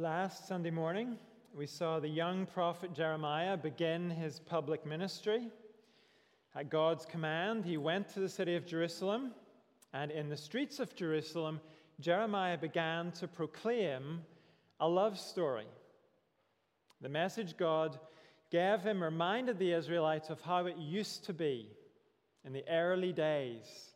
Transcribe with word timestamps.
Last 0.00 0.46
Sunday 0.46 0.70
morning, 0.70 1.16
we 1.52 1.66
saw 1.66 1.98
the 1.98 2.06
young 2.06 2.46
prophet 2.46 2.94
Jeremiah 2.94 3.56
begin 3.56 4.10
his 4.10 4.38
public 4.38 4.86
ministry. 4.86 5.48
At 6.54 6.70
God's 6.70 7.04
command, 7.04 7.64
he 7.64 7.78
went 7.78 8.08
to 8.10 8.20
the 8.20 8.28
city 8.28 8.54
of 8.54 8.64
Jerusalem, 8.64 9.32
and 9.92 10.12
in 10.12 10.28
the 10.28 10.36
streets 10.36 10.78
of 10.78 10.94
Jerusalem, 10.94 11.60
Jeremiah 11.98 12.56
began 12.56 13.10
to 13.10 13.26
proclaim 13.26 14.20
a 14.78 14.88
love 14.88 15.18
story. 15.18 15.66
The 17.00 17.08
message 17.08 17.56
God 17.56 17.98
gave 18.52 18.82
him 18.82 19.02
reminded 19.02 19.58
the 19.58 19.72
Israelites 19.72 20.30
of 20.30 20.40
how 20.40 20.66
it 20.66 20.76
used 20.76 21.24
to 21.24 21.32
be 21.32 21.70
in 22.44 22.52
the 22.52 22.62
early 22.70 23.12
days. 23.12 23.94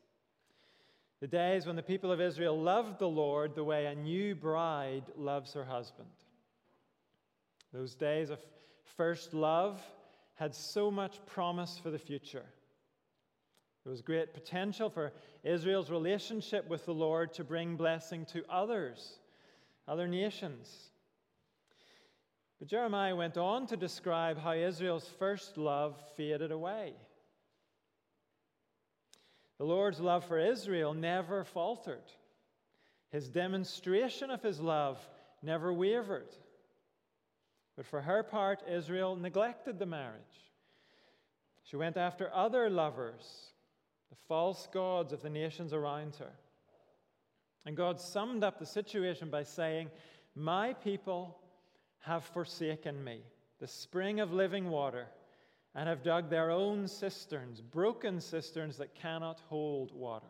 The 1.23 1.29
days 1.29 1.67
when 1.67 1.77
the 1.77 1.85
people 1.85 2.11
of 2.11 2.21
Israel 2.21 2.61
loved 2.61 2.99
the 2.99 3.09
Lord 3.09 3.55
the 3.55 3.63
way 3.63 3.87
a 3.87 3.95
new 3.95 4.35
bride 4.35 5.05
loves 5.17 5.53
her 5.53 5.65
husband. 5.65 6.09
Those 7.73 7.95
days 7.95 8.31
of 8.31 8.41
first 8.97 9.33
love 9.33 9.81
had 10.35 10.53
so 10.53 10.91
much 10.91 11.25
promise 11.27 11.79
for 11.81 11.91
the 11.93 11.99
future. 11.99 12.45
There 13.85 13.93
was 13.93 14.03
great 14.03 14.35
potential 14.35 14.91
for 14.91 15.13
Israel's 15.45 15.93
relationship 15.93 16.69
with 16.69 16.87
the 16.87 16.95
Lord 16.95 17.33
to 17.35 17.45
bring 17.45 17.77
blessing 17.77 18.25
to 18.33 18.43
others, 18.51 19.21
other 19.87 20.09
nations. 20.09 20.91
But 22.59 22.67
Jeremiah 22.67 23.15
went 23.15 23.37
on 23.37 23.69
to 23.69 23.77
describe 23.77 24.41
how 24.41 24.55
Israel's 24.55 25.09
first 25.21 25.57
love 25.57 26.03
faded 26.17 26.51
away. 26.51 26.95
The 29.63 29.69
Lord's 29.69 30.01
love 30.01 30.25
for 30.25 30.41
Israel 30.41 30.93
never 30.93 31.45
faltered. 31.45 32.03
His 33.13 33.29
demonstration 33.29 34.29
of 34.29 34.43
his 34.43 34.59
love 34.59 34.99
never 35.41 35.73
wavered. 35.73 36.35
But 37.77 37.87
for 37.87 38.01
her 38.01 38.25
part, 38.25 38.65
Israel 38.69 39.15
neglected 39.15 39.79
the 39.79 39.87
marriage. 39.87 40.51
She 41.63 41.77
went 41.77 41.97
after 41.97 42.29
other 42.35 42.69
lovers, 42.69 43.53
the 44.11 44.17
false 44.27 44.67
gods 44.75 45.13
of 45.13 45.23
the 45.23 45.31
nations 45.31 45.73
around 45.73 46.17
her. 46.17 46.33
And 47.65 47.77
God 47.77 48.01
summed 48.01 48.43
up 48.43 48.59
the 48.59 48.67
situation 48.67 49.31
by 49.31 49.45
saying, 49.45 49.91
My 50.35 50.73
people 50.73 51.39
have 52.01 52.25
forsaken 52.25 53.05
me, 53.05 53.21
the 53.61 53.69
spring 53.69 54.19
of 54.19 54.33
living 54.33 54.71
water, 54.71 55.07
and 55.75 55.89
have 55.89 56.03
dug 56.03 56.29
their 56.29 56.51
own 56.51 56.87
cisterns, 56.87 57.61
broken 57.61 58.21
cisterns 58.21 58.77
that 58.77 58.95
cannot 58.95 59.41
hold 59.49 59.95
water. 59.95 60.27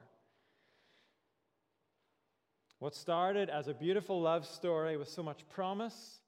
What 2.78 2.94
started 2.94 3.48
as 3.48 3.68
a 3.68 3.74
beautiful 3.74 4.20
love 4.20 4.46
story 4.46 4.96
with 4.96 5.08
so 5.08 5.22
much 5.22 5.48
promise 5.48 6.20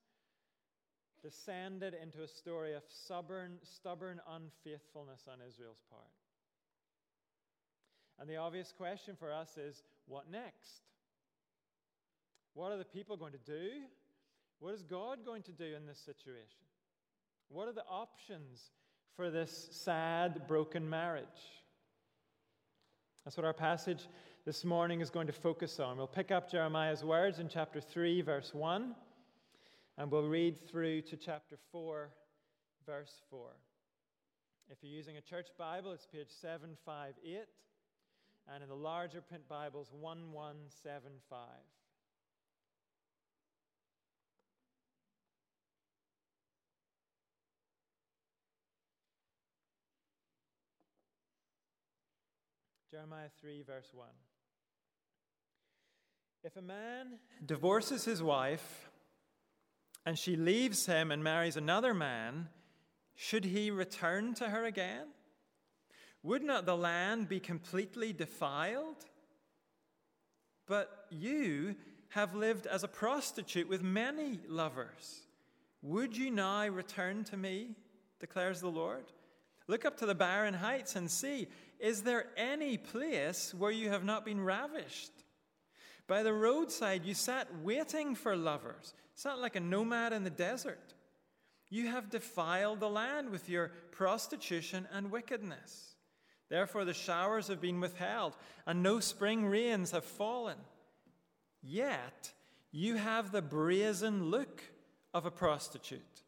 descended 1.23 1.95
into 2.01 2.23
a 2.23 2.29
story 2.29 2.75
of 2.75 2.83
stubborn, 2.89 3.59
stubborn 3.62 4.20
unfaithfulness 4.29 5.23
on 5.27 5.39
Israel's 5.48 5.83
part. 5.91 6.03
And 8.20 8.29
the 8.29 8.37
obvious 8.37 8.73
question 8.77 9.17
for 9.19 9.33
us 9.33 9.57
is 9.57 9.83
what 10.07 10.31
next? 10.31 10.83
What 12.53 12.70
are 12.73 12.79
the 12.79 12.85
people 12.85 13.17
going 13.17 13.33
to 13.33 13.39
do? 13.39 13.70
What 14.61 14.75
is 14.75 14.83
God 14.83 15.25
going 15.25 15.42
to 15.45 15.53
do 15.53 15.75
in 15.75 15.87
this 15.87 15.98
situation? 15.98 16.67
What 17.48 17.69
are 17.69 17.73
the 17.73 17.85
options 17.91 18.70
for 19.17 19.31
this 19.31 19.69
sad, 19.70 20.47
broken 20.48 20.89
marriage? 20.89 21.25
That's 23.25 23.37
what 23.37 23.47
our 23.47 23.53
passage 23.53 24.09
this 24.45 24.65
morning 24.65 25.01
is 25.01 25.09
going 25.09 25.27
to 25.29 25.33
focus 25.33 25.81
on. 25.81 25.97
We'll 25.97 26.07
pick 26.07 26.31
up 26.31 26.51
Jeremiah's 26.51 27.05
words 27.05 27.39
in 27.39 27.48
chapter 27.48 27.81
3, 27.81 28.23
verse 28.23 28.53
1. 28.53 28.95
And 29.97 30.11
we'll 30.11 30.29
read 30.29 30.59
through 30.69 31.03
to 31.03 31.17
chapter 31.17 31.57
4, 31.70 32.11
verse 32.85 33.23
4. 33.30 33.51
If 34.69 34.79
you're 34.83 34.92
using 34.92 35.17
a 35.17 35.20
church 35.20 35.48
Bible, 35.57 35.92
it's 35.92 36.07
page 36.07 36.31
758, 36.41 37.45
and 38.52 38.63
in 38.63 38.69
the 38.69 38.75
larger 38.75 39.20
print 39.20 39.46
Bibles, 39.48 39.91
1175. 39.92 41.39
Jeremiah 52.95 53.31
3, 53.41 53.63
verse 53.63 53.89
1. 53.93 54.07
If 56.45 56.57
a 56.57 56.63
man 56.63 57.19
divorces 57.45 58.05
his 58.05 58.23
wife, 58.23 58.89
and 60.07 60.17
she 60.17 60.37
leaves 60.37 60.87
him 60.87 61.11
and 61.11 61.25
marries 61.25 61.57
another 61.57 61.93
man, 61.93 62.51
should 63.17 63.47
he 63.47 63.73
return 63.73 64.33
to 64.35 64.49
her 64.49 64.65
again? 64.65 65.09
Would 66.23 66.45
not 66.45 66.67
the 66.67 66.77
land 66.77 67.29
be 67.29 67.41
completely 67.41 68.13
defiled? 68.13 69.05
But 70.69 71.07
you 71.11 71.75
have 72.11 72.37
lived 72.37 72.69
as 72.69 72.85
a 72.85 72.89
prostitute 72.89 73.69
with 73.69 73.83
many 73.83 74.39
lovers. 74.47 75.27
Would 75.83 76.17
you 76.17 76.31
now 76.31 76.69
return 76.69 77.25
to 77.25 77.37
me? 77.37 77.71
declares 78.21 78.61
the 78.61 78.71
Lord. 78.71 79.07
Look 79.67 79.85
up 79.85 79.97
to 79.97 80.07
the 80.07 80.15
barren 80.15 80.55
heights 80.55 80.95
and 80.95 81.11
see, 81.11 81.49
is 81.84 82.00
there 82.00 82.28
any 82.39 82.78
place 82.78 83.52
where 83.52 83.70
you 83.70 83.90
have 83.90 84.05
not 84.05 84.24
been 84.24 84.40
ravished? 84.40 85.12
By 86.06 86.22
the 86.22 86.33
roadside, 86.33 87.05
you 87.05 87.12
sat 87.12 87.46
waiting 87.62 88.14
for 88.14 88.34
lovers, 88.34 88.95
sat 89.14 89.39
like 89.39 89.55
a 89.55 89.61
nomad 89.61 90.14
in 90.14 90.24
the 90.24 90.30
desert. 90.30 90.95
You 91.68 91.89
have 91.89 92.08
defiled 92.08 92.80
the 92.80 92.89
land 92.89 93.28
with 93.28 93.50
your 93.50 93.70
prostitution 93.90 94.89
and 94.95 95.11
wickedness. 95.11 95.96
Therefore, 96.48 96.86
the 96.86 96.95
showers 96.95 97.48
have 97.48 97.61
been 97.61 97.80
withheld, 97.80 98.34
and 98.66 98.83
no 98.83 98.98
spring 98.98 99.45
rains 99.45 99.90
have 99.90 100.06
fallen. 100.06 100.56
Yet, 101.62 102.33
you 102.72 102.96
have 102.96 103.30
the 103.30 103.42
brazen 103.42 104.30
look 104.30 104.62
of 105.12 105.27
a 105.27 105.30
prostitute. 105.30 106.22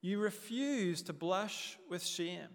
You 0.00 0.18
refuse 0.18 1.02
to 1.02 1.12
blush 1.12 1.76
with 1.90 2.02
shame. 2.02 2.48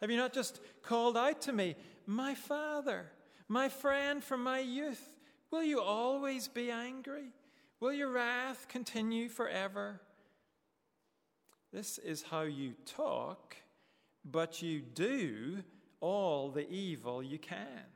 Have 0.00 0.10
you 0.10 0.16
not 0.16 0.32
just 0.32 0.60
called 0.82 1.16
out 1.16 1.40
to 1.42 1.52
me, 1.52 1.76
My 2.06 2.34
father, 2.34 3.10
my 3.48 3.68
friend 3.68 4.22
from 4.22 4.42
my 4.42 4.60
youth? 4.60 5.14
Will 5.50 5.62
you 5.62 5.80
always 5.80 6.48
be 6.48 6.70
angry? 6.70 7.28
Will 7.80 7.92
your 7.92 8.10
wrath 8.10 8.66
continue 8.68 9.28
forever? 9.28 10.00
This 11.72 11.98
is 11.98 12.22
how 12.22 12.42
you 12.42 12.74
talk, 12.86 13.56
but 14.24 14.62
you 14.62 14.80
do 14.80 15.62
all 16.00 16.50
the 16.50 16.68
evil 16.70 17.22
you 17.22 17.38
can. 17.38 17.86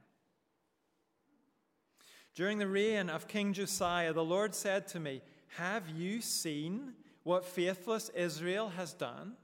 During 2.35 2.59
the 2.59 2.69
reign 2.69 3.11
of 3.11 3.29
King 3.29 3.53
Josiah, 3.53 4.13
the 4.13 4.25
Lord 4.25 4.55
said 4.55 4.87
to 4.89 5.01
me, 5.01 5.23
Have 5.57 5.89
you 5.89 6.21
seen 6.21 6.93
what 7.25 7.45
faithless 7.45 8.09
Israel 8.11 8.69
has 8.71 8.93
done? 8.93 9.35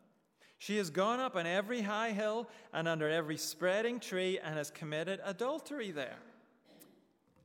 She 0.64 0.78
has 0.78 0.88
gone 0.88 1.20
up 1.20 1.36
on 1.36 1.46
every 1.46 1.82
high 1.82 2.12
hill 2.12 2.48
and 2.72 2.88
under 2.88 3.06
every 3.06 3.36
spreading 3.36 4.00
tree 4.00 4.38
and 4.42 4.56
has 4.56 4.70
committed 4.70 5.20
adultery 5.22 5.90
there. 5.90 6.16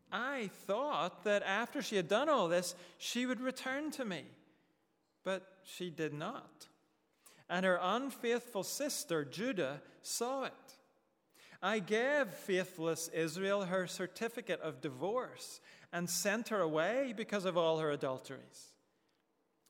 I 0.10 0.50
thought 0.66 1.26
that 1.26 1.44
after 1.44 1.82
she 1.82 1.98
had 1.98 2.08
done 2.08 2.30
all 2.30 2.48
this, 2.48 2.76
she 2.98 3.26
would 3.26 3.42
return 3.42 3.92
to 3.92 4.06
me. 4.06 4.24
But 5.26 5.46
she 5.66 5.90
did 5.90 6.14
not. 6.14 6.68
And 7.50 7.66
her 7.66 7.78
unfaithful 7.82 8.64
sister, 8.64 9.26
Judah, 9.26 9.82
saw 10.02 10.46
it. 10.46 10.54
I 11.62 11.80
gave 11.80 12.30
faithless 12.30 13.10
Israel 13.10 13.66
her 13.66 13.86
certificate 13.86 14.62
of 14.62 14.80
divorce 14.80 15.60
and 15.92 16.10
sent 16.10 16.48
her 16.48 16.62
away 16.62 17.14
because 17.18 17.44
of 17.44 17.58
all 17.58 17.80
her 17.80 17.92
adulteries. 17.92 18.79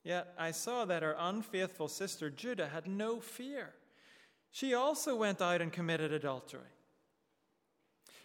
Yet 0.04 0.34
I 0.38 0.52
saw 0.52 0.86
that 0.86 1.04
her 1.04 1.16
unfaithful 1.18 1.88
sister, 1.88 2.30
Judah, 2.30 2.70
had 2.70 2.88
no 2.88 3.20
fear. 3.20 3.74
She 4.52 4.74
also 4.74 5.16
went 5.16 5.42
out 5.42 5.62
and 5.62 5.72
committed 5.72 6.12
adultery. 6.12 6.62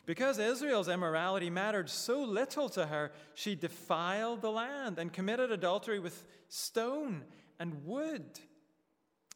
Because 0.06 0.38
Israel's 0.38 0.88
immorality 0.88 1.48
mattered 1.48 1.88
so 1.88 2.22
little 2.22 2.68
to 2.70 2.86
her, 2.86 3.12
she 3.34 3.54
defiled 3.54 4.42
the 4.42 4.50
land 4.50 4.98
and 4.98 5.12
committed 5.12 5.50
adultery 5.50 5.98
with 5.98 6.24
stone 6.48 7.24
and 7.58 7.84
wood. 7.86 8.38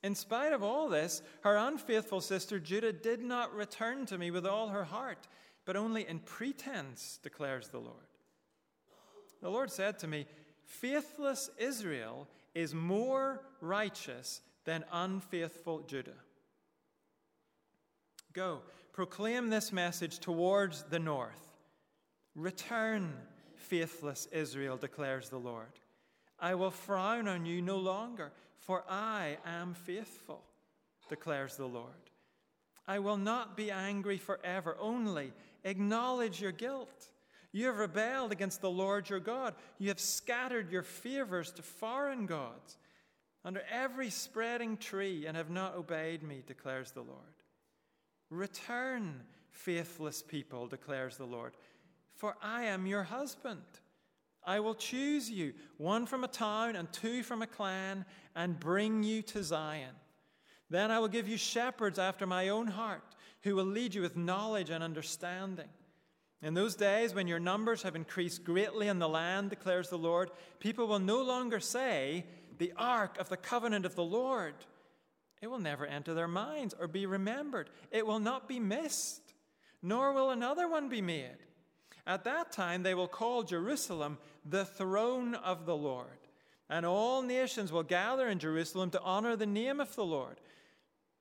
In 0.02 0.14
spite 0.14 0.52
of 0.52 0.62
all 0.62 0.88
this, 0.88 1.22
her 1.42 1.56
unfaithful 1.56 2.20
sister 2.20 2.60
Judah 2.60 2.92
did 2.92 3.20
not 3.20 3.54
return 3.54 4.06
to 4.06 4.18
me 4.18 4.30
with 4.30 4.46
all 4.46 4.68
her 4.68 4.84
heart, 4.84 5.26
but 5.64 5.74
only 5.76 6.06
in 6.06 6.20
pretense, 6.20 7.18
declares 7.22 7.68
the 7.68 7.80
Lord. 7.80 7.96
The 9.40 9.50
Lord 9.50 9.70
said 9.70 9.98
to 10.00 10.06
me, 10.06 10.26
Faithless 10.68 11.50
Israel 11.58 12.28
is 12.54 12.74
more 12.74 13.40
righteous 13.60 14.42
than 14.64 14.84
unfaithful 14.92 15.80
Judah. 15.80 16.10
Go, 18.34 18.60
proclaim 18.92 19.48
this 19.48 19.72
message 19.72 20.18
towards 20.18 20.82
the 20.84 20.98
north. 20.98 21.56
Return, 22.34 23.12
faithless 23.54 24.28
Israel, 24.30 24.76
declares 24.76 25.30
the 25.30 25.38
Lord. 25.38 25.72
I 26.38 26.54
will 26.54 26.70
frown 26.70 27.26
on 27.26 27.46
you 27.46 27.62
no 27.62 27.78
longer, 27.78 28.30
for 28.58 28.84
I 28.88 29.38
am 29.46 29.72
faithful, 29.72 30.42
declares 31.08 31.56
the 31.56 31.66
Lord. 31.66 31.88
I 32.86 32.98
will 32.98 33.16
not 33.16 33.56
be 33.56 33.70
angry 33.70 34.18
forever, 34.18 34.76
only 34.78 35.32
acknowledge 35.64 36.42
your 36.42 36.52
guilt. 36.52 37.08
You 37.52 37.66
have 37.66 37.78
rebelled 37.78 38.32
against 38.32 38.60
the 38.60 38.70
Lord 38.70 39.08
your 39.08 39.20
God. 39.20 39.54
You 39.78 39.88
have 39.88 40.00
scattered 40.00 40.70
your 40.70 40.82
favors 40.82 41.50
to 41.52 41.62
foreign 41.62 42.26
gods 42.26 42.76
under 43.44 43.62
every 43.70 44.10
spreading 44.10 44.76
tree 44.76 45.26
and 45.26 45.36
have 45.36 45.50
not 45.50 45.74
obeyed 45.74 46.22
me, 46.22 46.42
declares 46.46 46.90
the 46.90 47.02
Lord. 47.02 47.22
Return, 48.30 49.22
faithless 49.50 50.22
people, 50.22 50.66
declares 50.66 51.16
the 51.16 51.24
Lord, 51.24 51.54
for 52.16 52.36
I 52.42 52.64
am 52.64 52.86
your 52.86 53.04
husband. 53.04 53.62
I 54.44 54.60
will 54.60 54.74
choose 54.74 55.30
you, 55.30 55.54
one 55.78 56.06
from 56.06 56.24
a 56.24 56.28
town 56.28 56.76
and 56.76 56.92
two 56.92 57.22
from 57.22 57.42
a 57.42 57.46
clan, 57.46 58.04
and 58.36 58.60
bring 58.60 59.02
you 59.02 59.22
to 59.22 59.42
Zion. 59.42 59.94
Then 60.70 60.90
I 60.90 60.98
will 60.98 61.08
give 61.08 61.28
you 61.28 61.36
shepherds 61.36 61.98
after 61.98 62.26
my 62.26 62.48
own 62.48 62.66
heart, 62.66 63.16
who 63.42 63.54
will 63.56 63.64
lead 63.64 63.94
you 63.94 64.02
with 64.02 64.16
knowledge 64.16 64.70
and 64.70 64.84
understanding. 64.84 65.68
In 66.40 66.54
those 66.54 66.76
days, 66.76 67.14
when 67.14 67.26
your 67.26 67.40
numbers 67.40 67.82
have 67.82 67.96
increased 67.96 68.44
greatly 68.44 68.86
in 68.86 69.00
the 69.00 69.08
land, 69.08 69.50
declares 69.50 69.88
the 69.88 69.98
Lord, 69.98 70.30
people 70.60 70.86
will 70.86 71.00
no 71.00 71.20
longer 71.22 71.58
say, 71.58 72.26
The 72.58 72.72
ark 72.76 73.18
of 73.18 73.28
the 73.28 73.36
covenant 73.36 73.84
of 73.84 73.96
the 73.96 74.04
Lord. 74.04 74.54
It 75.42 75.48
will 75.48 75.58
never 75.58 75.86
enter 75.86 76.14
their 76.14 76.28
minds 76.28 76.74
or 76.78 76.86
be 76.86 77.06
remembered. 77.06 77.70
It 77.90 78.06
will 78.06 78.20
not 78.20 78.48
be 78.48 78.60
missed, 78.60 79.34
nor 79.82 80.12
will 80.12 80.30
another 80.30 80.68
one 80.68 80.88
be 80.88 81.02
made. 81.02 81.38
At 82.06 82.24
that 82.24 82.52
time, 82.52 82.82
they 82.82 82.94
will 82.94 83.08
call 83.08 83.42
Jerusalem 83.42 84.18
the 84.44 84.64
throne 84.64 85.34
of 85.34 85.66
the 85.66 85.76
Lord, 85.76 86.28
and 86.70 86.86
all 86.86 87.22
nations 87.22 87.72
will 87.72 87.82
gather 87.82 88.28
in 88.28 88.38
Jerusalem 88.38 88.90
to 88.90 89.02
honor 89.02 89.36
the 89.36 89.46
name 89.46 89.80
of 89.80 89.94
the 89.94 90.04
Lord. 90.04 90.40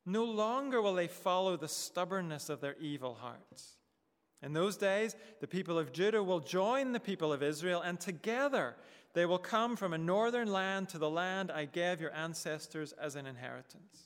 No 0.05 0.23
longer 0.23 0.81
will 0.81 0.93
they 0.93 1.07
follow 1.07 1.57
the 1.57 1.67
stubbornness 1.67 2.49
of 2.49 2.61
their 2.61 2.75
evil 2.79 3.15
hearts. 3.15 3.76
In 4.47 4.53
those 4.53 4.77
days, 4.77 5.13
the 5.41 5.47
people 5.47 5.77
of 5.77 5.91
Judah 5.91 6.23
will 6.23 6.39
join 6.39 6.93
the 6.93 7.01
people 7.01 7.33
of 7.33 7.43
Israel, 7.43 7.81
and 7.81 7.99
together 7.99 8.77
they 9.11 9.25
will 9.25 9.37
come 9.37 9.75
from 9.75 9.91
a 9.91 9.97
northern 9.97 10.49
land 10.49 10.87
to 10.89 10.97
the 10.97 11.09
land 11.09 11.51
I 11.51 11.65
gave 11.65 11.99
your 11.99 12.13
ancestors 12.13 12.93
as 12.93 13.17
an 13.17 13.25
inheritance. 13.25 14.03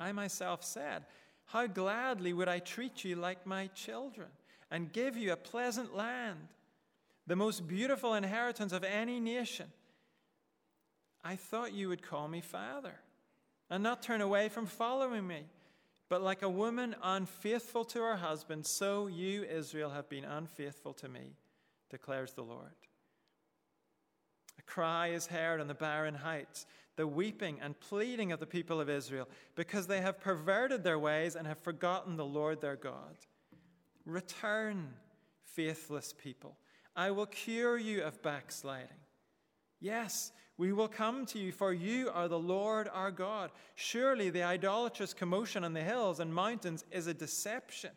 I 0.00 0.12
myself 0.12 0.64
said, 0.64 1.04
How 1.44 1.66
gladly 1.66 2.32
would 2.32 2.48
I 2.48 2.60
treat 2.60 3.04
you 3.04 3.14
like 3.14 3.44
my 3.44 3.66
children 3.74 4.28
and 4.70 4.90
give 4.90 5.18
you 5.18 5.34
a 5.34 5.36
pleasant 5.36 5.94
land, 5.94 6.38
the 7.26 7.36
most 7.36 7.68
beautiful 7.68 8.14
inheritance 8.14 8.72
of 8.72 8.84
any 8.84 9.20
nation. 9.20 9.66
I 11.22 11.36
thought 11.36 11.74
you 11.74 11.90
would 11.90 12.00
call 12.00 12.26
me 12.26 12.40
Father 12.40 13.00
and 13.68 13.82
not 13.82 14.02
turn 14.02 14.22
away 14.22 14.48
from 14.48 14.64
following 14.64 15.26
me. 15.26 15.44
But 16.10 16.22
like 16.22 16.42
a 16.42 16.48
woman 16.50 16.96
unfaithful 17.02 17.84
to 17.86 18.00
her 18.00 18.16
husband, 18.16 18.66
so 18.66 19.06
you, 19.06 19.44
Israel, 19.44 19.90
have 19.90 20.08
been 20.08 20.24
unfaithful 20.24 20.92
to 20.94 21.08
me, 21.08 21.36
declares 21.88 22.32
the 22.32 22.42
Lord. 22.42 22.74
A 24.58 24.62
cry 24.62 25.12
is 25.12 25.28
heard 25.28 25.60
on 25.60 25.68
the 25.68 25.74
barren 25.74 26.16
heights, 26.16 26.66
the 26.96 27.06
weeping 27.06 27.60
and 27.62 27.78
pleading 27.78 28.32
of 28.32 28.40
the 28.40 28.46
people 28.46 28.80
of 28.80 28.90
Israel, 28.90 29.28
because 29.54 29.86
they 29.86 30.00
have 30.00 30.20
perverted 30.20 30.82
their 30.82 30.98
ways 30.98 31.36
and 31.36 31.46
have 31.46 31.60
forgotten 31.60 32.16
the 32.16 32.26
Lord 32.26 32.60
their 32.60 32.76
God. 32.76 33.16
Return, 34.04 34.88
faithless 35.44 36.12
people. 36.12 36.58
I 36.96 37.12
will 37.12 37.26
cure 37.26 37.78
you 37.78 38.02
of 38.02 38.20
backsliding. 38.20 38.88
Yes, 39.78 40.32
we 40.60 40.74
will 40.74 40.88
come 40.88 41.24
to 41.24 41.38
you, 41.38 41.52
for 41.52 41.72
you 41.72 42.10
are 42.10 42.28
the 42.28 42.38
Lord 42.38 42.86
our 42.92 43.10
God. 43.10 43.50
Surely 43.76 44.28
the 44.28 44.42
idolatrous 44.42 45.14
commotion 45.14 45.64
on 45.64 45.72
the 45.72 45.80
hills 45.80 46.20
and 46.20 46.34
mountains 46.34 46.84
is 46.90 47.06
a 47.06 47.14
deception. 47.14 47.92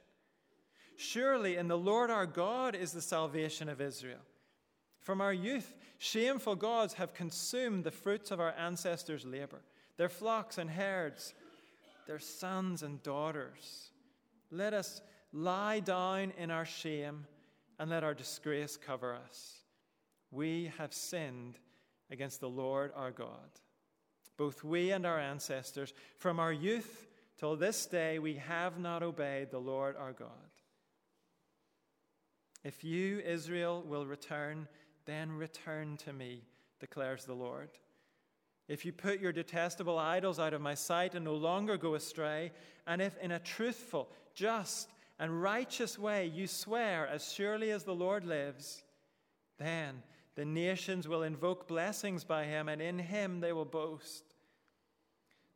Surely 0.95 1.57
in 1.57 1.67
the 1.67 1.77
Lord 1.77 2.09
our 2.09 2.25
God 2.25 2.73
is 2.73 2.93
the 2.93 3.01
salvation 3.01 3.67
of 3.67 3.81
Israel. 3.81 4.21
From 5.01 5.19
our 5.19 5.33
youth, 5.33 5.75
shameful 5.97 6.55
gods 6.55 6.93
have 6.93 7.13
consumed 7.13 7.83
the 7.83 7.91
fruits 7.91 8.31
of 8.31 8.39
our 8.39 8.53
ancestors' 8.57 9.25
labor, 9.25 9.59
their 9.97 10.07
flocks 10.07 10.57
and 10.57 10.69
herds, 10.69 11.33
their 12.07 12.17
sons 12.17 12.81
and 12.81 13.03
daughters. 13.03 13.91
Let 14.51 14.73
us 14.73 15.01
lie 15.33 15.81
down 15.81 16.31
in 16.37 16.49
our 16.49 16.65
shame 16.65 17.27
and 17.77 17.89
let 17.89 18.05
our 18.05 18.13
disgrace 18.13 18.77
cover 18.77 19.13
us. 19.13 19.57
We 20.31 20.71
have 20.77 20.93
sinned 20.93 21.59
against 22.11 22.39
the 22.39 22.49
Lord 22.49 22.91
our 22.95 23.11
God. 23.11 23.49
Both 24.37 24.63
we 24.63 24.91
and 24.91 25.05
our 25.05 25.19
ancestors, 25.19 25.93
from 26.17 26.39
our 26.39 26.51
youth 26.51 27.07
till 27.37 27.55
this 27.55 27.85
day, 27.85 28.19
we 28.19 28.35
have 28.35 28.79
not 28.79 29.03
obeyed 29.03 29.51
the 29.51 29.59
Lord 29.59 29.95
our 29.97 30.13
God. 30.13 30.29
If 32.63 32.83
you, 32.83 33.19
Israel, 33.19 33.83
will 33.85 34.05
return, 34.05 34.67
then 35.05 35.31
return 35.31 35.97
to 35.97 36.13
me, 36.13 36.43
declares 36.79 37.25
the 37.25 37.33
Lord. 37.33 37.69
If 38.67 38.85
you 38.85 38.93
put 38.93 39.19
your 39.19 39.33
detestable 39.33 39.99
idols 39.99 40.39
out 40.39 40.53
of 40.53 40.61
my 40.61 40.73
sight 40.73 41.15
and 41.15 41.25
no 41.25 41.35
longer 41.35 41.77
go 41.77 41.95
astray, 41.95 42.51
and 42.87 43.01
if 43.01 43.17
in 43.17 43.31
a 43.31 43.39
truthful, 43.39 44.09
just, 44.33 44.89
and 45.19 45.41
righteous 45.41 45.99
way 45.99 46.27
you 46.27 46.47
swear, 46.47 47.07
as 47.07 47.33
surely 47.33 47.71
as 47.71 47.83
the 47.83 47.93
Lord 47.93 48.25
lives, 48.25 48.83
then 49.59 50.01
the 50.35 50.45
nations 50.45 51.07
will 51.07 51.23
invoke 51.23 51.67
blessings 51.67 52.23
by 52.23 52.45
him, 52.45 52.67
and 52.67 52.81
in 52.81 52.99
him 52.99 53.39
they 53.39 53.53
will 53.53 53.65
boast. 53.65 54.23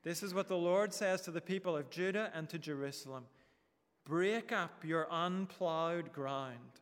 This 0.03 0.21
is 0.23 0.33
what 0.33 0.47
the 0.47 0.57
Lord 0.57 0.93
says 0.93 1.21
to 1.21 1.31
the 1.31 1.41
people 1.41 1.75
of 1.75 1.89
Judah 1.89 2.31
and 2.33 2.47
to 2.49 2.59
Jerusalem 2.59 3.25
Break 4.05 4.53
up 4.53 4.85
your 4.85 5.07
unplowed 5.11 6.13
ground, 6.13 6.79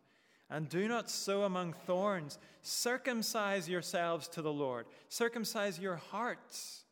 and 0.50 0.69
do 0.69 0.88
not 0.88 1.09
sow 1.09 1.44
among 1.44 1.74
thorns. 1.74 2.38
Circumcise 2.62 3.68
yourselves 3.68 4.27
to 4.30 4.41
the 4.41 4.53
Lord, 4.53 4.86
circumcise 5.09 5.80
your 5.80 5.95
hearts, 5.95 6.83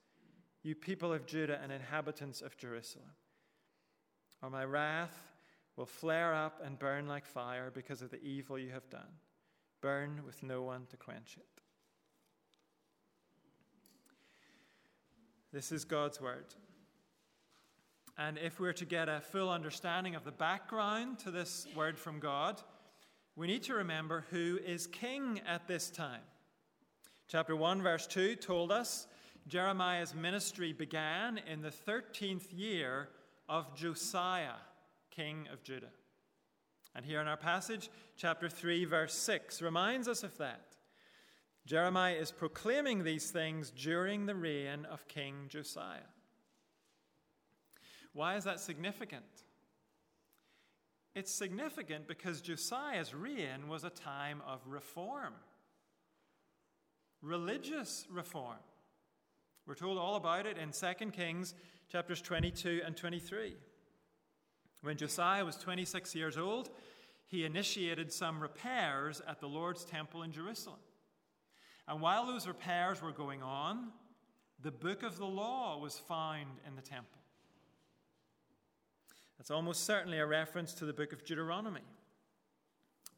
you 0.64 0.74
people 0.74 1.14
of 1.14 1.28
Judah 1.28 1.60
and 1.62 1.72
inhabitants 1.72 2.42
of 2.42 2.58
Jerusalem. 2.58 3.12
Or 4.42 4.50
my 4.50 4.66
wrath 4.66 5.16
will 5.76 5.86
flare 5.86 6.34
up 6.34 6.62
and 6.64 6.80
burn 6.80 7.08
like 7.08 7.26
fire 7.26 7.72
because 7.74 8.02
of 8.02 8.10
the 8.12 8.22
evil 8.24 8.58
you 8.58 8.72
have 8.72 8.90
done. 8.90 9.02
Burn 9.84 10.22
with 10.26 10.42
no 10.44 10.62
one 10.62 10.86
to 10.92 10.96
quench 10.96 11.36
it. 11.36 11.62
This 15.52 15.74
is 15.74 15.84
God's 15.84 16.22
word. 16.22 16.46
And 18.18 18.38
if 18.38 18.62
we're 18.62 18.72
to 18.72 18.86
get 18.86 19.10
a 19.10 19.20
full 19.20 19.52
understanding 19.52 20.16
of 20.16 20.24
the 20.24 20.32
background 20.32 21.20
to 21.20 21.32
this 21.32 21.68
word 21.76 22.00
from 22.00 22.20
God, 22.20 22.62
we 23.36 23.46
need 23.46 23.64
to 23.64 23.74
remember 23.74 24.24
who 24.32 24.58
is 24.66 24.88
king 24.88 25.42
at 25.46 25.68
this 25.68 25.90
time. 25.90 26.22
Chapter 27.28 27.54
1, 27.54 27.82
verse 27.82 28.08
2 28.08 28.38
told 28.38 28.72
us 28.72 29.08
Jeremiah's 29.50 30.16
ministry 30.16 30.72
began 30.72 31.42
in 31.46 31.62
the 31.62 31.74
13th 31.86 32.48
year 32.58 33.10
of 33.50 33.76
Josiah 33.76 34.62
king 35.12 35.50
of 35.52 35.62
Judah. 35.62 35.92
And 36.96 37.06
here 37.06 37.22
in 37.22 37.28
our 37.28 37.38
passage, 37.38 37.90
chapter 38.16 38.48
3, 38.48 38.86
verse 38.86 39.14
6, 39.14 39.62
reminds 39.62 40.08
us 40.08 40.24
of 40.24 40.38
that. 40.38 40.76
Jeremiah 41.66 42.16
is 42.16 42.32
proclaiming 42.32 43.04
these 43.04 43.32
things 43.32 43.72
during 43.72 44.26
the 44.26 44.36
reign 44.36 44.86
of 44.86 45.08
King 45.08 45.46
Josiah. 45.48 46.10
Why 48.14 48.36
is 48.36 48.44
that 48.44 48.60
significant? 48.60 49.24
It's 51.16 51.34
significant 51.34 52.08
because 52.08 52.42
Josiah's 52.42 53.14
reign 53.14 53.68
was 53.68 53.84
a 53.84 53.90
time 53.90 54.42
of 54.48 54.62
reform, 54.68 55.34
religious 57.22 58.06
reform. 58.12 58.58
We're 59.66 59.76
told 59.76 59.98
all 59.98 60.16
about 60.16 60.46
it 60.46 60.58
in 60.58 60.72
2 60.72 61.12
Kings 61.12 61.56
chapters 61.90 62.22
22 62.22 62.82
and 62.86 62.98
23. 62.98 63.56
When 64.84 64.98
Josiah 64.98 65.46
was 65.46 65.56
26 65.56 66.14
years 66.14 66.38
old, 66.38 66.70
he 67.26 67.46
initiated 67.46 68.12
some 68.12 68.42
repairs 68.42 69.22
at 69.26 69.40
the 69.40 69.48
Lord's 69.48 69.86
temple 69.86 70.24
in 70.24 70.34
Jerusalem. 70.34 70.80
And 71.88 72.02
while 72.02 72.26
those 72.26 72.48
repairs 72.48 73.02
were 73.02 73.14
going 73.14 73.42
on, 73.42 73.94
the 74.62 74.72
book 74.72 75.02
of 75.02 75.18
the 75.18 75.26
law 75.26 75.80
was 75.80 75.98
found 75.98 76.48
in 76.68 76.76
the 76.76 76.82
temple. 76.82 77.22
That's 79.38 79.52
almost 79.52 79.86
certainly 79.86 80.20
a 80.20 80.26
reference 80.26 80.74
to 80.76 80.86
the 80.86 80.94
book 80.94 81.14
of 81.14 81.24
Deuteronomy. 81.24 81.82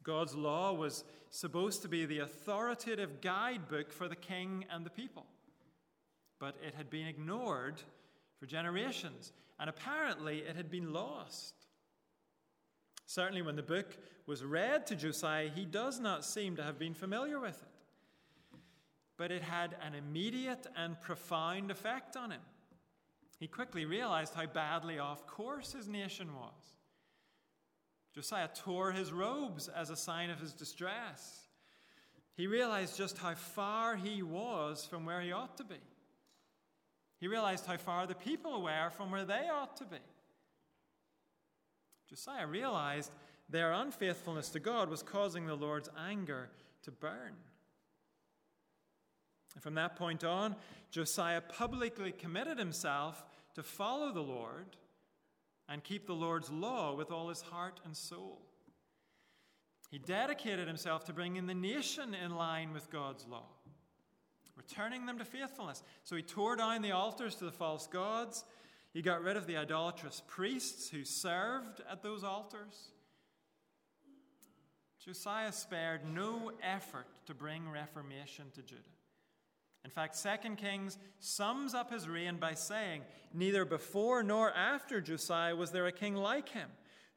God's 0.04 0.36
law 0.36 0.72
was 0.72 1.02
supposed 1.30 1.82
to 1.82 1.88
be 1.88 2.06
the 2.06 2.20
authoritative 2.20 3.20
guidebook 3.20 3.92
for 3.92 4.06
the 4.06 4.14
king 4.14 4.66
and 4.72 4.86
the 4.86 4.90
people. 4.90 5.26
But 6.38 6.54
it 6.64 6.74
had 6.76 6.90
been 6.90 7.08
ignored 7.08 7.82
for 8.38 8.46
generations, 8.46 9.32
and 9.58 9.70
apparently 9.70 10.38
it 10.38 10.56
had 10.56 10.70
been 10.70 10.92
lost. 10.92 11.54
Certainly, 13.06 13.42
when 13.42 13.56
the 13.56 13.62
book 13.62 13.96
was 14.26 14.44
read 14.44 14.86
to 14.88 14.96
Josiah, 14.96 15.48
he 15.48 15.64
does 15.64 16.00
not 16.00 16.24
seem 16.24 16.56
to 16.56 16.62
have 16.62 16.78
been 16.78 16.94
familiar 16.94 17.38
with 17.38 17.62
it. 17.62 17.68
but 19.16 19.30
it 19.30 19.42
had 19.42 19.74
an 19.80 19.94
immediate 19.94 20.66
and 20.76 21.00
profound 21.00 21.70
effect 21.70 22.16
on 22.16 22.30
him. 22.30 22.40
He 23.38 23.46
quickly 23.46 23.84
realized 23.84 24.34
how 24.34 24.46
badly 24.46 24.98
off 24.98 25.26
course 25.26 25.72
his 25.72 25.88
nation 25.88 26.34
was. 26.34 26.76
Josiah 28.14 28.48
tore 28.54 28.92
his 28.92 29.12
robes 29.12 29.68
as 29.68 29.90
a 29.90 29.96
sign 29.96 30.30
of 30.30 30.40
his 30.40 30.52
distress. 30.52 31.48
He 32.34 32.46
realized 32.46 32.96
just 32.96 33.18
how 33.18 33.34
far 33.34 33.96
he 33.96 34.22
was 34.22 34.86
from 34.86 35.06
where 35.06 35.20
he 35.20 35.32
ought 35.32 35.56
to 35.58 35.64
be. 35.64 35.80
He 37.18 37.28
realized 37.28 37.66
how 37.66 37.76
far 37.76 38.06
the 38.06 38.14
people 38.14 38.62
were 38.62 38.90
from 38.90 39.10
where 39.10 39.24
they 39.24 39.48
ought 39.52 39.76
to 39.76 39.84
be. 39.84 39.96
Josiah 42.08 42.46
realized 42.46 43.10
their 43.48 43.72
unfaithfulness 43.72 44.48
to 44.50 44.60
God 44.60 44.88
was 44.88 45.02
causing 45.02 45.46
the 45.46 45.54
Lord's 45.54 45.88
anger 46.08 46.50
to 46.82 46.90
burn. 46.90 47.34
And 49.54 49.62
from 49.62 49.74
that 49.74 49.96
point 49.96 50.22
on, 50.22 50.54
Josiah 50.90 51.40
publicly 51.40 52.12
committed 52.12 52.58
himself 52.58 53.24
to 53.54 53.62
follow 53.62 54.12
the 54.12 54.20
Lord 54.20 54.76
and 55.68 55.82
keep 55.82 56.06
the 56.06 56.14
Lord's 56.14 56.50
law 56.50 56.94
with 56.94 57.10
all 57.10 57.28
his 57.28 57.40
heart 57.40 57.80
and 57.84 57.96
soul. 57.96 58.42
He 59.90 59.98
dedicated 59.98 60.68
himself 60.68 61.04
to 61.04 61.12
bringing 61.12 61.46
the 61.46 61.54
nation 61.54 62.14
in 62.14 62.36
line 62.36 62.72
with 62.72 62.90
God's 62.90 63.26
law, 63.26 63.46
returning 64.56 65.06
them 65.06 65.18
to 65.18 65.24
faithfulness. 65.24 65.82
So 66.04 66.16
he 66.16 66.22
tore 66.22 66.56
down 66.56 66.82
the 66.82 66.92
altars 66.92 67.34
to 67.36 67.44
the 67.44 67.52
false 67.52 67.86
gods. 67.86 68.44
He 68.92 69.02
got 69.02 69.22
rid 69.22 69.36
of 69.36 69.46
the 69.46 69.56
idolatrous 69.56 70.22
priests 70.26 70.88
who 70.88 71.04
served 71.04 71.82
at 71.90 72.02
those 72.02 72.24
altars. 72.24 72.90
Josiah 75.04 75.52
spared 75.52 76.00
no 76.04 76.50
effort 76.62 77.06
to 77.26 77.34
bring 77.34 77.68
reformation 77.68 78.46
to 78.54 78.62
Judah. 78.62 78.82
In 79.84 79.90
fact, 79.90 80.20
2 80.20 80.56
Kings 80.56 80.98
sums 81.20 81.72
up 81.72 81.92
his 81.92 82.08
reign 82.08 82.38
by 82.38 82.54
saying, 82.54 83.02
Neither 83.32 83.64
before 83.64 84.24
nor 84.24 84.52
after 84.52 85.00
Josiah 85.00 85.54
was 85.54 85.70
there 85.70 85.86
a 85.86 85.92
king 85.92 86.16
like 86.16 86.48
him, 86.48 86.68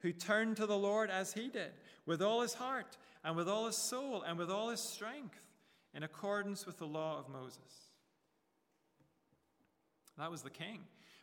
who 0.02 0.12
turned 0.12 0.56
to 0.56 0.66
the 0.66 0.78
Lord 0.78 1.10
as 1.10 1.32
he 1.32 1.48
did, 1.48 1.72
with 2.06 2.22
all 2.22 2.42
his 2.42 2.54
heart, 2.54 2.96
and 3.24 3.36
with 3.36 3.48
all 3.48 3.66
his 3.66 3.76
soul, 3.76 4.22
and 4.22 4.38
with 4.38 4.50
all 4.50 4.68
his 4.68 4.80
strength, 4.80 5.49
in 5.94 6.02
accordance 6.02 6.66
with 6.66 6.78
the 6.78 6.86
law 6.86 7.18
of 7.18 7.28
Moses. 7.28 7.90
That 10.18 10.30
was 10.30 10.42
the 10.42 10.50
king. 10.50 10.80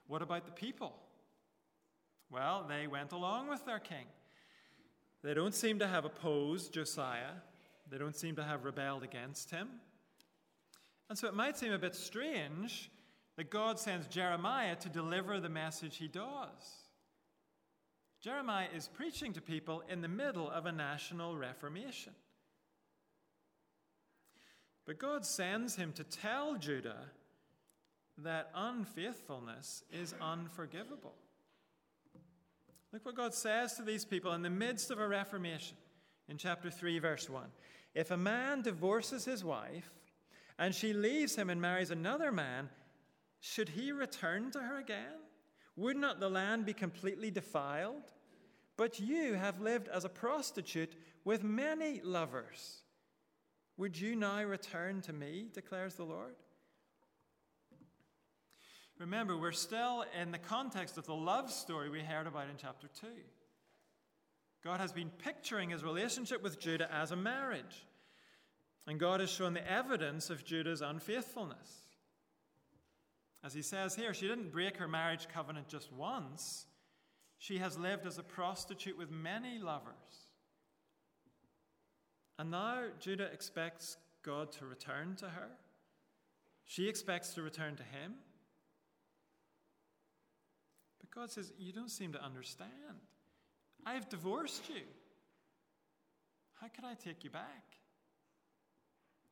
What 0.07 0.21
about 0.21 0.45
the 0.45 0.51
people? 0.51 0.93
Well, 2.29 2.65
they 2.67 2.87
went 2.87 3.11
along 3.11 3.47
with 3.47 3.65
their 3.65 3.79
king. 3.79 4.05
They 5.23 5.33
don't 5.33 5.55
seem 5.55 5.79
to 5.79 5.87
have 5.87 6.05
opposed 6.05 6.73
Josiah, 6.73 7.33
they 7.89 7.97
don't 7.97 8.15
seem 8.15 8.35
to 8.35 8.43
have 8.43 8.65
rebelled 8.65 9.03
against 9.03 9.51
him. 9.51 9.69
And 11.09 11.17
so 11.17 11.27
it 11.27 11.33
might 11.33 11.57
seem 11.57 11.71
a 11.71 11.77
bit 11.77 11.95
strange 11.95 12.91
that 13.37 13.49
God 13.49 13.79
sends 13.79 14.07
Jeremiah 14.07 14.75
to 14.75 14.89
deliver 14.89 15.39
the 15.39 15.49
message 15.49 15.97
he 15.97 16.07
does. 16.07 16.87
Jeremiah 18.19 18.67
is 18.75 18.89
preaching 18.89 19.31
to 19.33 19.41
people 19.41 19.83
in 19.89 20.01
the 20.01 20.07
middle 20.07 20.49
of 20.49 20.65
a 20.65 20.71
national 20.71 21.37
reformation. 21.37 22.13
But 24.87 24.99
God 24.99 25.25
sends 25.25 25.75
him 25.75 25.91
to 25.93 26.03
tell 26.05 26.55
Judah 26.55 27.11
that 28.19 28.49
unfaithfulness 28.55 29.83
is 29.91 30.15
unforgivable. 30.21 31.13
Look 32.93 33.05
what 33.05 33.15
God 33.15 33.33
says 33.33 33.73
to 33.73 33.83
these 33.83 34.05
people 34.05 34.31
in 34.31 34.41
the 34.41 34.49
midst 34.49 34.89
of 34.89 34.99
a 34.99 35.07
reformation 35.07 35.75
in 36.29 36.37
chapter 36.37 36.71
3, 36.71 36.99
verse 36.99 37.29
1. 37.29 37.43
If 37.95 38.11
a 38.11 38.17
man 38.17 38.61
divorces 38.61 39.25
his 39.25 39.43
wife 39.43 39.91
and 40.57 40.73
she 40.73 40.93
leaves 40.93 41.35
him 41.35 41.49
and 41.49 41.59
marries 41.59 41.91
another 41.91 42.31
man, 42.31 42.69
should 43.41 43.69
he 43.69 43.91
return 43.91 44.51
to 44.51 44.59
her 44.59 44.79
again? 44.79 45.19
Would 45.75 45.97
not 45.97 46.21
the 46.21 46.29
land 46.29 46.65
be 46.65 46.73
completely 46.73 47.29
defiled? 47.29 48.13
But 48.77 49.01
you 49.01 49.33
have 49.33 49.59
lived 49.59 49.89
as 49.89 50.05
a 50.05 50.09
prostitute 50.09 50.95
with 51.25 51.43
many 51.43 51.99
lovers. 52.01 52.83
Would 53.77 53.99
you 53.99 54.15
now 54.15 54.43
return 54.43 55.01
to 55.03 55.13
me, 55.13 55.47
declares 55.53 55.95
the 55.95 56.03
Lord? 56.03 56.35
Remember, 58.99 59.37
we're 59.37 59.51
still 59.51 60.03
in 60.19 60.31
the 60.31 60.39
context 60.39 60.97
of 60.97 61.05
the 61.05 61.13
love 61.13 61.51
story 61.51 61.89
we 61.89 61.99
heard 61.99 62.25
about 62.25 62.49
in 62.49 62.55
chapter 62.59 62.87
2. 62.99 63.07
God 64.63 64.79
has 64.79 64.91
been 64.91 65.11
picturing 65.23 65.69
his 65.69 65.83
relationship 65.83 66.41
with 66.41 66.59
Judah 66.59 66.91
as 66.91 67.11
a 67.11 67.15
marriage. 67.15 67.85
And 68.87 68.99
God 68.99 69.19
has 69.19 69.29
shown 69.29 69.53
the 69.53 69.71
evidence 69.71 70.29
of 70.29 70.43
Judah's 70.43 70.81
unfaithfulness. 70.81 71.87
As 73.43 73.53
he 73.53 73.61
says 73.61 73.95
here, 73.95 74.13
she 74.13 74.27
didn't 74.27 74.51
break 74.51 74.77
her 74.77 74.87
marriage 74.87 75.27
covenant 75.27 75.67
just 75.67 75.91
once, 75.93 76.65
she 77.37 77.59
has 77.59 77.77
lived 77.77 78.07
as 78.07 78.17
a 78.17 78.23
prostitute 78.23 78.97
with 78.97 79.11
many 79.11 79.59
lovers. 79.59 80.26
And 82.39 82.51
now 82.51 82.83
Judah 82.99 83.31
expects 83.31 83.97
God 84.23 84.51
to 84.53 84.65
return 84.65 85.15
to 85.17 85.25
her. 85.25 85.49
She 86.65 86.87
expects 86.87 87.33
to 87.33 87.41
return 87.41 87.75
to 87.77 87.83
him. 87.83 88.13
But 90.99 91.11
God 91.11 91.31
says, 91.31 91.51
You 91.57 91.71
don't 91.71 91.89
seem 91.89 92.13
to 92.13 92.23
understand. 92.23 92.71
I've 93.85 94.09
divorced 94.09 94.69
you. 94.69 94.81
How 96.61 96.67
could 96.67 96.85
I 96.85 96.93
take 96.93 97.23
you 97.23 97.29
back? 97.29 97.77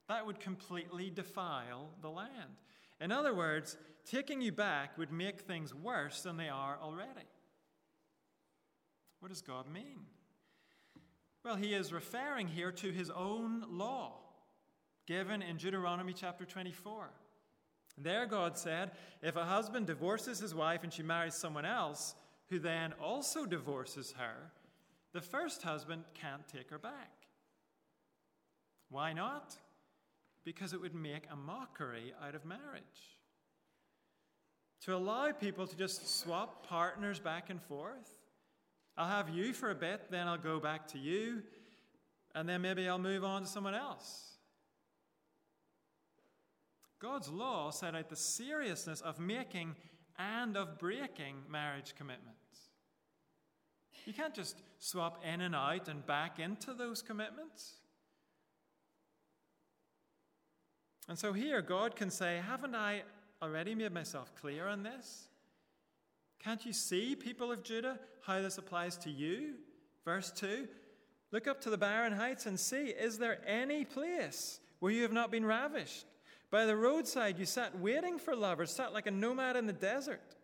That 0.08 0.26
would 0.26 0.40
completely 0.40 1.10
defile 1.10 1.90
the 2.02 2.10
land. 2.10 2.62
In 3.02 3.12
other 3.12 3.34
words, 3.34 3.78
taking 4.06 4.42
you 4.42 4.52
back 4.52 4.98
would 4.98 5.12
make 5.12 5.42
things 5.42 5.74
worse 5.74 6.22
than 6.22 6.38
they 6.38 6.50
are 6.50 6.78
already. 6.82 7.28
What 9.20 9.30
does 9.30 9.42
God 9.42 9.68
mean? 9.72 10.06
Well, 11.46 11.56
he 11.56 11.74
is 11.74 11.94
referring 11.94 12.48
here 12.48 12.72
to 12.72 12.92
his 12.92 13.10
own 13.10 13.64
law 13.70 14.18
given 15.08 15.42
in 15.42 15.58
Deuteronomy 15.58 16.12
chapter 16.12 16.44
24. 16.44 17.10
There, 17.98 18.25
God 18.25 18.58
said, 18.58 18.92
if 19.22 19.38
a 19.38 19.46
husband 19.46 19.88
divorces 19.88 20.40
his 20.40 20.54
wife 20.54 20.84
and 20.84 20.92
she 20.92 21.04
marries 21.04 21.38
someone 21.40 21.66
else, 21.66 22.16
who 22.50 22.60
then 22.60 22.94
also 23.02 23.46
divorces 23.46 24.14
her, 24.18 24.52
the 25.14 25.22
first 25.22 25.62
husband 25.62 26.04
can't 26.16 26.46
take 26.48 26.70
her 26.72 26.80
back. 26.80 27.12
Why 28.90 29.14
not? 29.14 29.56
because 30.46 30.74
it 30.74 30.80
would 30.80 30.96
make 30.96 31.24
a 31.32 31.36
mockery 31.36 32.14
out 32.25 32.36
of 32.36 32.46
marriage. 32.46 33.18
To 34.84 34.96
allow 34.96 35.32
people 35.32 35.66
to 35.66 35.75
just 35.75 36.08
swap 36.20 36.68
partners 36.68 37.20
back 37.20 37.50
and 37.50 37.62
forth. 37.64 38.14
I'll 38.98 39.08
have 39.08 39.30
you 39.30 39.54
for 39.54 39.72
a 39.72 39.75
bit, 39.75 40.10
then 40.10 40.28
I'll 40.28 40.38
go 40.38 40.60
back 40.60 40.88
to 40.90 40.98
you, 40.98 41.44
and 42.34 42.48
then 42.48 42.62
maybe 42.62 42.88
I'll 42.88 42.98
move 42.98 43.24
on 43.24 43.42
to 43.42 43.48
someone 43.48 43.75
else. 43.75 44.36
God's 47.00 47.30
law 47.30 47.72
set 47.72 47.94
out 47.94 48.10
the 48.10 48.16
seriousness 48.16 49.02
of 49.02 49.20
making 49.20 49.75
and 50.18 50.56
of 50.56 50.80
breaking 50.80 51.36
marriage 51.50 51.94
commitments. 51.98 52.40
You 54.06 54.14
can't 54.14 54.34
just 54.34 54.62
swap 54.80 55.24
in 55.25 55.42
and 55.42 55.56
out 55.56 55.88
and 55.88 56.06
back 56.06 56.40
into 56.40 56.74
those 56.74 57.02
commitments. 57.02 57.74
And 61.08 61.18
so 61.18 61.34
here, 61.34 61.62
God 61.62 61.96
can 61.96 62.10
say, 62.10 62.42
Haven't 62.46 62.75
I 62.75 63.04
already 63.42 63.75
made 63.75 63.92
myself 63.92 64.34
clear 64.36 64.68
on 64.68 64.84
this? 64.84 65.28
Can't 66.39 66.65
you 66.65 66.74
see, 66.74 67.15
people 67.15 67.51
of 67.51 67.63
Judah, 67.63 68.00
how 68.22 68.42
this 68.42 68.58
applies 68.58 68.98
to 68.98 69.10
you? 69.10 69.56
Verse 70.04 70.32
2 70.32 70.68
Look 71.32 71.48
up 71.48 71.60
to 71.62 71.70
the 71.70 71.77
barren 71.77 72.13
heights 72.13 72.46
and 72.46 72.60
see, 72.60 72.86
is 72.86 73.18
there 73.18 73.39
any 73.48 73.84
place 73.84 74.60
where 74.80 74.92
you 74.92 75.01
have 75.01 75.12
not 75.12 75.32
been 75.32 75.46
ravished? 75.46 76.06
By 76.51 76.65
the 76.65 76.75
roadside 76.75 77.39
you 77.39 77.46
sat 77.46 77.77
waiting 77.80 78.20
for 78.20 78.36
lovers, 78.36 78.72
sat 78.72 78.94
like 78.94 79.08
a 79.08 79.12
nomad 79.12 79.56
in 79.56 79.65
the 79.65 79.74
desert. 79.74 80.36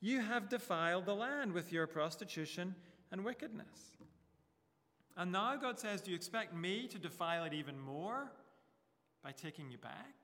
You 0.00 0.20
have 0.20 0.50
defiled 0.50 1.06
the 1.06 1.14
land 1.14 1.52
with 1.52 1.72
your 1.72 1.86
prostitution 1.86 2.74
and 3.10 3.24
wickedness. 3.24 3.96
And 5.16 5.32
now 5.32 5.56
God 5.56 5.78
says, 5.78 6.02
Do 6.02 6.10
you 6.10 6.16
expect 6.16 6.54
me 6.54 6.86
to 6.88 6.98
defile 6.98 7.44
it 7.44 7.54
even 7.54 7.78
more? 7.78 8.30
by 9.26 9.32
taking 9.32 9.72
you 9.72 9.78
back? 9.78 10.14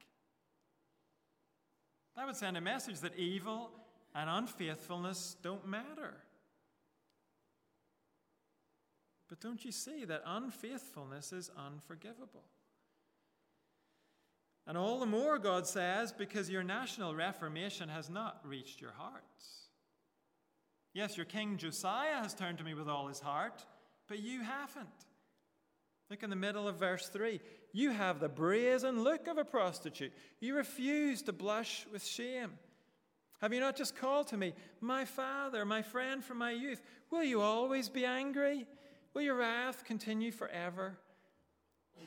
That 2.14 2.24
would 2.24 2.36
send 2.36 2.56
a 2.56 2.60
message 2.60 3.00
that 3.00 3.16
evil 3.16 3.72
and 4.14 4.28
unfaithfulness 4.28 5.36
don't 5.42 5.66
matter. 5.66 6.14
But 9.28 9.40
don't 9.40 9.64
you 9.64 9.72
see 9.72 10.04
that 10.04 10.22
unfaithfulness 10.26 11.32
is 11.32 11.50
unforgivable? 11.56 12.44
And 14.66 14.76
all 14.76 15.00
the 15.00 15.06
more, 15.06 15.38
God 15.38 15.66
says, 15.66 16.12
because 16.12 16.50
your 16.50 16.62
national 16.62 17.14
reformation 17.14 17.88
has 17.88 18.08
not 18.08 18.40
reached 18.44 18.80
your 18.80 18.92
hearts. 18.92 19.68
Yes, 20.94 21.16
your 21.16 21.26
king 21.26 21.56
Josiah 21.56 22.16
has 22.22 22.34
turned 22.34 22.58
to 22.58 22.64
me 22.64 22.74
with 22.74 22.88
all 22.88 23.08
his 23.08 23.20
heart, 23.20 23.64
but 24.06 24.18
you 24.18 24.42
haven't. 24.42 24.86
Look 26.10 26.22
in 26.22 26.30
the 26.30 26.36
middle 26.36 26.68
of 26.68 26.76
verse 26.76 27.08
3. 27.08 27.40
You 27.72 27.90
have 27.90 28.20
the 28.20 28.28
brazen 28.28 29.02
look 29.02 29.26
of 29.26 29.38
a 29.38 29.44
prostitute. 29.44 30.12
You 30.40 30.56
refuse 30.56 31.22
to 31.22 31.32
blush 31.32 31.86
with 31.90 32.04
shame. 32.04 32.52
Have 33.42 33.52
you 33.52 33.58
not 33.58 33.74
just 33.74 33.96
called 33.96 34.28
to 34.28 34.36
me, 34.36 34.54
my 34.80 35.04
father, 35.04 35.64
my 35.64 35.82
friend 35.82 36.24
from 36.24 36.38
my 36.38 36.52
youth? 36.52 36.80
Will 37.10 37.24
you 37.24 37.40
always 37.40 37.88
be 37.88 38.04
angry? 38.04 38.66
Will 39.14 39.22
your 39.22 39.34
wrath 39.34 39.84
continue 39.84 40.30
forever? 40.30 40.96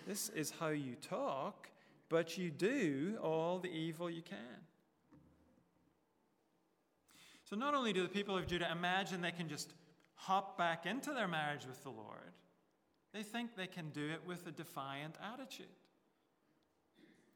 This 0.08 0.30
is 0.30 0.54
how 0.60 0.70
you 0.70 0.96
talk, 0.96 1.70
but 2.08 2.38
you 2.38 2.50
do 2.50 3.18
all 3.22 3.60
the 3.60 3.70
evil 3.70 4.10
you 4.10 4.22
can. 4.22 4.38
So, 7.44 7.58
not 7.58 7.76
only 7.76 7.92
do 7.92 8.02
the 8.02 8.10
people 8.10 8.38
of 8.38 8.48
Judah 8.48 8.72
imagine 8.72 9.22
they 9.22 9.32
can 9.32 9.50
just 9.50 9.74
hop 10.16 10.58
back 10.58 10.86
into 10.86 11.12
their 11.12 11.28
marriage 11.28 11.66
with 11.68 11.84
the 11.84 11.90
Lord, 11.90 12.32
they 13.14 13.24
think 13.24 13.56
they 13.56 13.68
can 13.68 13.90
do 13.90 14.10
it 14.10 14.22
with 14.26 14.48
a 14.48 14.52
defiant 14.52 15.16
attitude. 15.34 15.68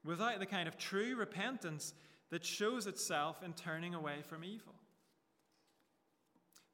Without 0.06 0.40
the 0.40 0.46
kind 0.46 0.70
of 0.70 0.78
true 0.78 1.18
repentance 1.18 1.94
that 2.30 2.46
shows 2.46 2.88
itself 2.88 3.44
in 3.44 3.54
turning 3.54 3.96
away 3.96 4.22
from 4.28 4.44
evil. 4.44 4.76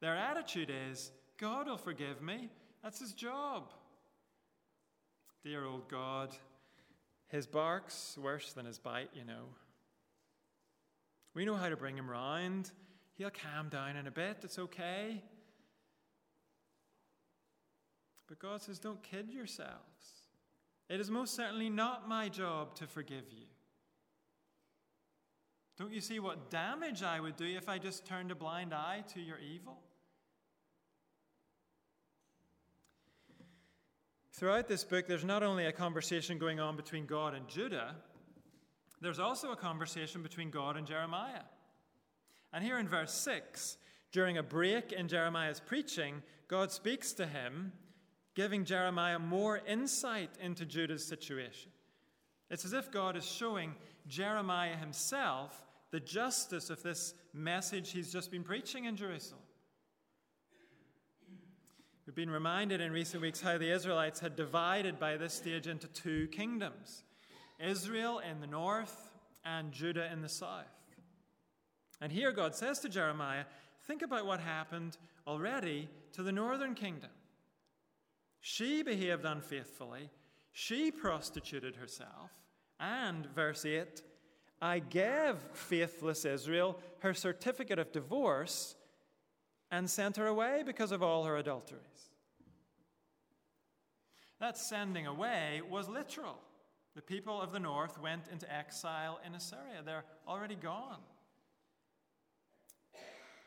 Their 0.01 0.15
attitude 0.15 0.71
is 0.91 1.11
God 1.37 1.67
will 1.67 1.77
forgive 1.77 2.21
me. 2.21 2.49
That's 2.83 2.99
his 2.99 3.13
job. 3.13 3.71
Dear 5.43 5.65
old 5.65 5.87
God, 5.89 6.35
his 7.27 7.47
bark's 7.47 8.17
worse 8.21 8.53
than 8.53 8.65
his 8.65 8.79
bite, 8.79 9.09
you 9.13 9.23
know. 9.23 9.45
We 11.33 11.45
know 11.45 11.55
how 11.55 11.69
to 11.69 11.77
bring 11.77 11.97
him 11.97 12.09
round. 12.09 12.71
He'll 13.17 13.29
calm 13.29 13.69
down 13.69 13.97
in 13.97 14.07
a 14.07 14.11
bit. 14.11 14.37
It's 14.43 14.59
okay. 14.59 15.21
But 18.27 18.39
God 18.39 18.61
says, 18.61 18.79
don't 18.79 19.01
kid 19.03 19.29
yourselves. 19.29 19.69
It 20.89 20.99
is 20.99 21.09
most 21.11 21.35
certainly 21.35 21.69
not 21.69 22.07
my 22.07 22.29
job 22.29 22.75
to 22.75 22.87
forgive 22.87 23.25
you. 23.31 23.45
Don't 25.77 25.91
you 25.91 26.01
see 26.01 26.19
what 26.19 26.49
damage 26.49 27.03
I 27.03 27.19
would 27.19 27.35
do 27.35 27.45
if 27.45 27.67
I 27.67 27.77
just 27.77 28.05
turned 28.05 28.31
a 28.31 28.35
blind 28.35 28.73
eye 28.73 29.03
to 29.13 29.19
your 29.19 29.37
evil? 29.39 29.79
Throughout 34.31 34.67
this 34.67 34.83
book, 34.83 35.07
there's 35.07 35.25
not 35.25 35.43
only 35.43 35.65
a 35.65 35.71
conversation 35.71 36.37
going 36.37 36.59
on 36.59 36.75
between 36.75 37.05
God 37.05 37.33
and 37.33 37.47
Judah, 37.47 37.95
there's 39.01 39.19
also 39.19 39.51
a 39.51 39.55
conversation 39.55 40.23
between 40.23 40.49
God 40.49 40.77
and 40.77 40.87
Jeremiah. 40.87 41.43
And 42.51 42.63
here 42.63 42.79
in 42.79 42.87
verse 42.87 43.13
6, 43.13 43.77
during 44.11 44.37
a 44.37 44.43
break 44.43 44.93
in 44.93 45.07
Jeremiah's 45.07 45.59
preaching, 45.59 46.21
God 46.47 46.71
speaks 46.71 47.11
to 47.13 47.25
him 47.25 47.73
giving 48.33 48.65
Jeremiah 48.65 49.19
more 49.19 49.61
insight 49.67 50.31
into 50.41 50.65
Judah's 50.65 51.05
situation. 51.05 51.71
It's 52.49 52.65
as 52.65 52.73
if 52.73 52.91
God 52.91 53.15
is 53.15 53.25
showing 53.25 53.75
Jeremiah 54.07 54.75
himself 54.75 55.63
the 55.91 55.99
justice 55.99 56.69
of 56.69 56.83
this 56.83 57.13
message 57.33 57.91
he's 57.91 58.11
just 58.11 58.31
been 58.31 58.43
preaching 58.43 58.85
in 58.85 58.95
Jerusalem. 58.95 59.41
We've 62.05 62.15
been 62.15 62.29
reminded 62.29 62.81
in 62.81 62.91
recent 62.91 63.21
weeks 63.21 63.41
how 63.41 63.57
the 63.57 63.71
Israelites 63.71 64.19
had 64.19 64.35
divided 64.35 64.99
by 64.99 65.17
this 65.17 65.33
stage 65.33 65.67
into 65.67 65.87
two 65.87 66.27
kingdoms 66.27 67.03
Israel 67.59 68.19
in 68.19 68.41
the 68.41 68.47
north 68.47 69.13
and 69.43 69.71
Judah 69.71 70.11
in 70.11 70.21
the 70.21 70.29
south. 70.29 70.65
And 72.01 72.11
here 72.11 72.31
God 72.31 72.53
says 72.53 72.79
to 72.79 72.89
Jeremiah, 72.89 73.45
Think 73.87 74.01
about 74.01 74.25
what 74.25 74.39
happened 74.39 74.97
already 75.25 75.87
to 76.13 76.23
the 76.23 76.31
northern 76.31 76.75
kingdom. 76.75 77.09
She 78.39 78.83
behaved 78.83 79.25
unfaithfully, 79.25 80.09
she 80.57 80.89
prostituted 80.89 81.75
herself, 81.75 82.31
and, 82.79 83.25
verse 83.35 83.65
8, 83.65 84.01
I 84.61 84.79
gave 84.79 85.35
faithless 85.51 86.23
Israel 86.23 86.79
her 86.99 87.13
certificate 87.13 87.77
of 87.77 87.91
divorce 87.91 88.77
and 89.69 89.89
sent 89.89 90.15
her 90.15 90.27
away 90.27 90.63
because 90.65 90.93
of 90.93 91.03
all 91.03 91.25
her 91.25 91.35
adulteries. 91.35 92.09
That 94.39 94.57
sending 94.57 95.05
away 95.05 95.61
was 95.69 95.89
literal. 95.89 96.39
The 96.95 97.01
people 97.01 97.41
of 97.41 97.51
the 97.51 97.59
north 97.59 97.99
went 97.99 98.29
into 98.31 98.51
exile 98.51 99.19
in 99.27 99.35
Assyria. 99.35 99.81
They're 99.83 100.05
already 100.25 100.55
gone. 100.55 100.99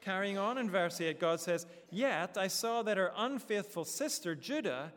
Carrying 0.03 0.37
on 0.37 0.59
in 0.59 0.69
verse 0.69 1.01
8, 1.01 1.19
God 1.19 1.41
says, 1.41 1.67
Yet 1.91 2.37
I 2.37 2.49
saw 2.49 2.83
that 2.83 2.99
her 2.99 3.13
unfaithful 3.17 3.87
sister 3.87 4.35
Judah 4.35 4.93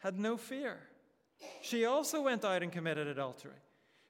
had 0.00 0.18
no 0.18 0.36
fear. 0.36 0.80
She 1.62 1.84
also 1.84 2.22
went 2.22 2.44
out 2.44 2.62
and 2.62 2.72
committed 2.72 3.06
adultery. 3.06 3.52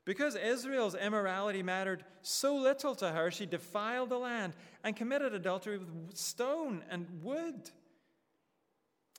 Because 0.04 0.36
Israel's 0.36 0.94
immorality 0.94 1.64
mattered 1.64 2.04
so 2.22 2.54
little 2.54 2.94
to 2.94 3.10
her, 3.10 3.30
she 3.30 3.44
defiled 3.44 4.10
the 4.10 4.18
land 4.18 4.54
and 4.84 4.94
committed 4.94 5.34
adultery 5.34 5.78
with 5.78 6.16
stone 6.16 6.84
and 6.88 7.06
wood. 7.22 7.70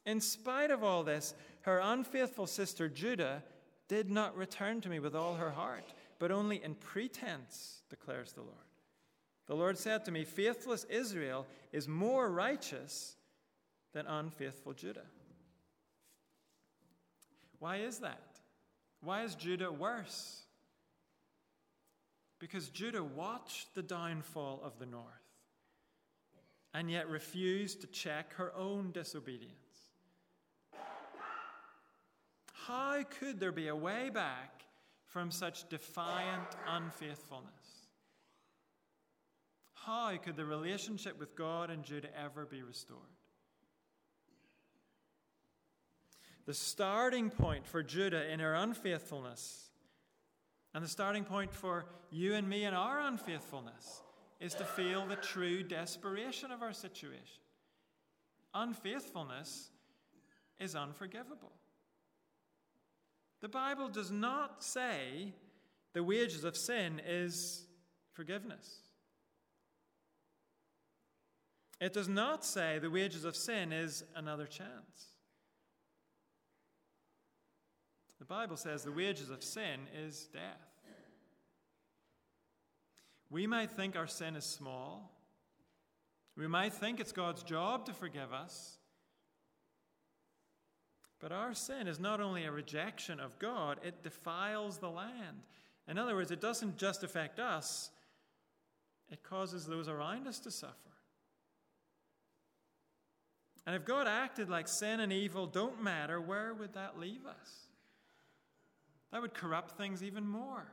In 0.05 0.21
spite 0.21 0.71
of 0.71 0.85
all 0.85 1.03
this, 1.03 1.33
her 1.61 1.79
unfaithful 1.83 2.47
sister 2.47 2.87
Judah 2.87 3.43
did 3.89 4.09
not 4.09 4.37
return 4.37 4.79
to 4.81 4.89
me 4.89 4.99
with 4.99 5.13
all 5.13 5.35
her 5.35 5.51
heart, 5.51 5.93
but 6.19 6.31
only 6.31 6.63
in 6.63 6.75
pretense, 6.75 7.81
declares 7.89 8.31
the 8.31 8.41
Lord. 8.41 8.55
The 9.47 9.55
Lord 9.55 9.77
said 9.77 10.05
to 10.05 10.11
me, 10.11 10.23
Faithless 10.23 10.85
Israel 10.85 11.45
is 11.73 11.87
more 11.87 12.29
righteous 12.29 13.17
than 13.93 14.07
unfaithful 14.07 14.73
Judah. 14.73 15.05
Why 17.59 17.77
is 17.77 17.99
that? 17.99 18.39
Why 19.01 19.23
is 19.23 19.35
Judah 19.35 19.71
worse? 19.71 20.43
Because 22.39 22.69
Judah 22.69 23.03
watched 23.03 23.73
the 23.73 23.81
downfall 23.81 24.61
of 24.63 24.77
the 24.79 24.85
north 24.85 25.05
and 26.73 26.91
yet 26.91 27.09
refused 27.09 27.81
to 27.81 27.87
check 27.87 28.33
her 28.35 28.53
own 28.55 28.91
disobedience. 28.91 29.53
How 32.53 33.01
could 33.03 33.39
there 33.39 33.51
be 33.51 33.69
a 33.69 33.75
way 33.75 34.09
back 34.09 34.63
from 35.05 35.31
such 35.31 35.69
defiant 35.69 36.49
unfaithfulness? 36.67 37.87
How 39.73 40.15
could 40.17 40.35
the 40.35 40.45
relationship 40.45 41.17
with 41.17 41.35
God 41.35 41.69
and 41.69 41.83
Judah 41.83 42.09
ever 42.21 42.45
be 42.45 42.61
restored? 42.61 42.99
The 46.47 46.53
starting 46.53 47.29
point 47.29 47.67
for 47.67 47.83
Judah 47.83 48.31
in 48.31 48.39
her 48.39 48.55
unfaithfulness, 48.55 49.69
and 50.73 50.81
the 50.81 50.87
starting 50.87 51.25
point 51.25 51.53
for 51.53 51.85
you 52.09 52.35
and 52.35 52.49
me 52.49 52.63
in 52.63 52.73
our 52.73 53.01
unfaithfulness, 53.01 54.01
is 54.39 54.53
to 54.53 54.63
feel 54.63 55.05
the 55.05 55.17
true 55.17 55.61
desperation 55.61 56.49
of 56.49 56.61
our 56.61 56.71
situation. 56.71 57.41
Unfaithfulness 58.53 59.71
is 60.57 60.73
unforgivable. 60.73 61.51
The 63.41 63.49
Bible 63.49 63.89
does 63.89 64.09
not 64.09 64.63
say 64.63 65.33
the 65.91 66.03
wages 66.03 66.45
of 66.45 66.55
sin 66.55 67.01
is 67.05 67.65
forgiveness. 68.13 68.79
It 71.81 71.91
does 71.91 72.07
not 72.07 72.45
say 72.45 72.79
the 72.79 72.89
wages 72.89 73.25
of 73.25 73.35
sin 73.35 73.73
is 73.73 74.05
another 74.15 74.45
chance. 74.45 75.16
The 78.19 78.25
Bible 78.25 78.57
says 78.57 78.83
the 78.83 78.91
wages 78.91 79.29
of 79.29 79.43
sin 79.43 79.81
is 79.95 80.27
death. 80.33 80.41
We 83.29 83.45
might 83.45 83.71
think 83.71 83.95
our 83.95 84.07
sin 84.07 84.35
is 84.35 84.45
small. 84.45 85.11
We 86.35 86.47
might 86.47 86.73
think 86.73 86.99
it's 86.99 87.11
God's 87.11 87.43
job 87.43 87.85
to 87.85 87.93
forgive 87.93 88.31
us. 88.31 88.77
But 91.19 91.31
our 91.31 91.53
sin 91.53 91.87
is 91.87 91.99
not 91.99 92.21
only 92.21 92.45
a 92.45 92.51
rejection 92.51 93.19
of 93.19 93.37
God, 93.39 93.79
it 93.83 94.03
defiles 94.03 94.77
the 94.77 94.89
land. 94.89 95.41
In 95.87 95.97
other 95.97 96.15
words, 96.15 96.31
it 96.31 96.41
doesn't 96.41 96.77
just 96.77 97.03
affect 97.03 97.39
us, 97.39 97.89
it 99.09 99.23
causes 99.23 99.65
those 99.65 99.87
around 99.87 100.27
us 100.27 100.39
to 100.39 100.51
suffer. 100.51 100.73
And 103.65 103.75
if 103.75 103.83
God 103.83 104.07
acted 104.07 104.49
like 104.49 104.67
sin 104.67 104.99
and 104.99 105.11
evil 105.11 105.45
don't 105.47 105.81
matter, 105.81 106.21
where 106.21 106.53
would 106.53 106.73
that 106.73 106.99
leave 106.99 107.25
us? 107.25 107.66
That 109.11 109.21
would 109.21 109.33
corrupt 109.33 109.77
things 109.77 110.03
even 110.03 110.27
more. 110.27 110.67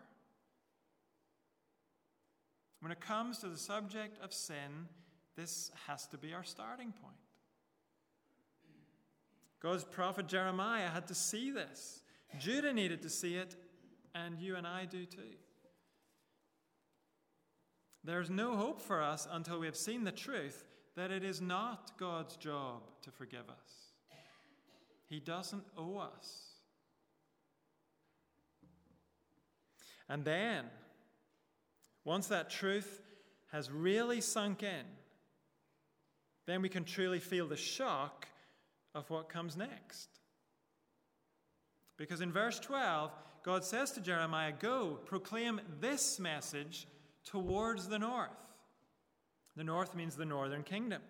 When 2.81 2.92
it 2.92 3.01
comes 3.01 3.38
to 3.38 3.49
the 3.49 3.57
subject 3.57 4.23
of 4.23 4.33
sin, 4.33 4.88
this 5.37 5.70
has 5.87 6.07
to 6.09 6.18
be 6.18 6.35
our 6.35 6.44
starting 6.44 6.92
point. 6.92 7.16
God's 9.61 9.85
prophet 9.85 10.27
Jeremiah 10.27 10.88
had 10.88 11.07
to 11.09 11.14
see 11.14 11.51
this. 11.51 12.03
Judah 12.38 12.73
needed 12.73 13.01
to 13.03 13.09
see 13.09 13.37
it, 13.37 13.57
and 14.14 14.38
you 14.38 14.57
and 14.57 14.66
I 14.66 14.85
do 14.85 15.07
too. 15.07 15.23
There's 18.05 18.29
no 18.29 18.57
hope 18.57 18.83
for 18.83 19.01
us 19.01 19.27
until 19.31 19.59
we 19.59 19.66
have 19.66 19.77
seen 19.77 20.05
the 20.05 20.12
truth 20.12 20.64
that 20.94 21.11
it 21.11 21.25
is 21.25 21.40
not 21.40 21.92
God's 21.99 22.37
job 22.37 22.83
to 23.03 23.11
forgive 23.11 23.49
us. 23.49 23.92
He 25.09 25.20
doesn't 25.20 25.64
owe 25.79 25.97
us 25.97 26.53
And 30.08 30.24
then, 30.24 30.64
once 32.04 32.26
that 32.28 32.50
truth 32.50 33.00
has 33.52 33.70
really 33.70 34.20
sunk 34.20 34.62
in, 34.62 34.84
then 36.46 36.60
we 36.60 36.68
can 36.68 36.84
truly 36.84 37.20
feel 37.20 37.48
the 37.48 37.56
shock 37.56 38.26
of 38.94 39.08
what 39.10 39.28
comes 39.28 39.56
next. 39.56 40.08
Because 41.96 42.20
in 42.20 42.32
verse 42.32 42.58
12, 42.58 43.10
God 43.42 43.64
says 43.64 43.92
to 43.92 44.00
Jeremiah, 44.00 44.52
Go, 44.58 44.98
proclaim 45.04 45.60
this 45.80 46.18
message 46.18 46.86
towards 47.24 47.88
the 47.88 47.98
north. 47.98 48.30
The 49.56 49.64
north 49.64 49.94
means 49.94 50.16
the 50.16 50.24
northern 50.24 50.62
kingdom. 50.62 51.02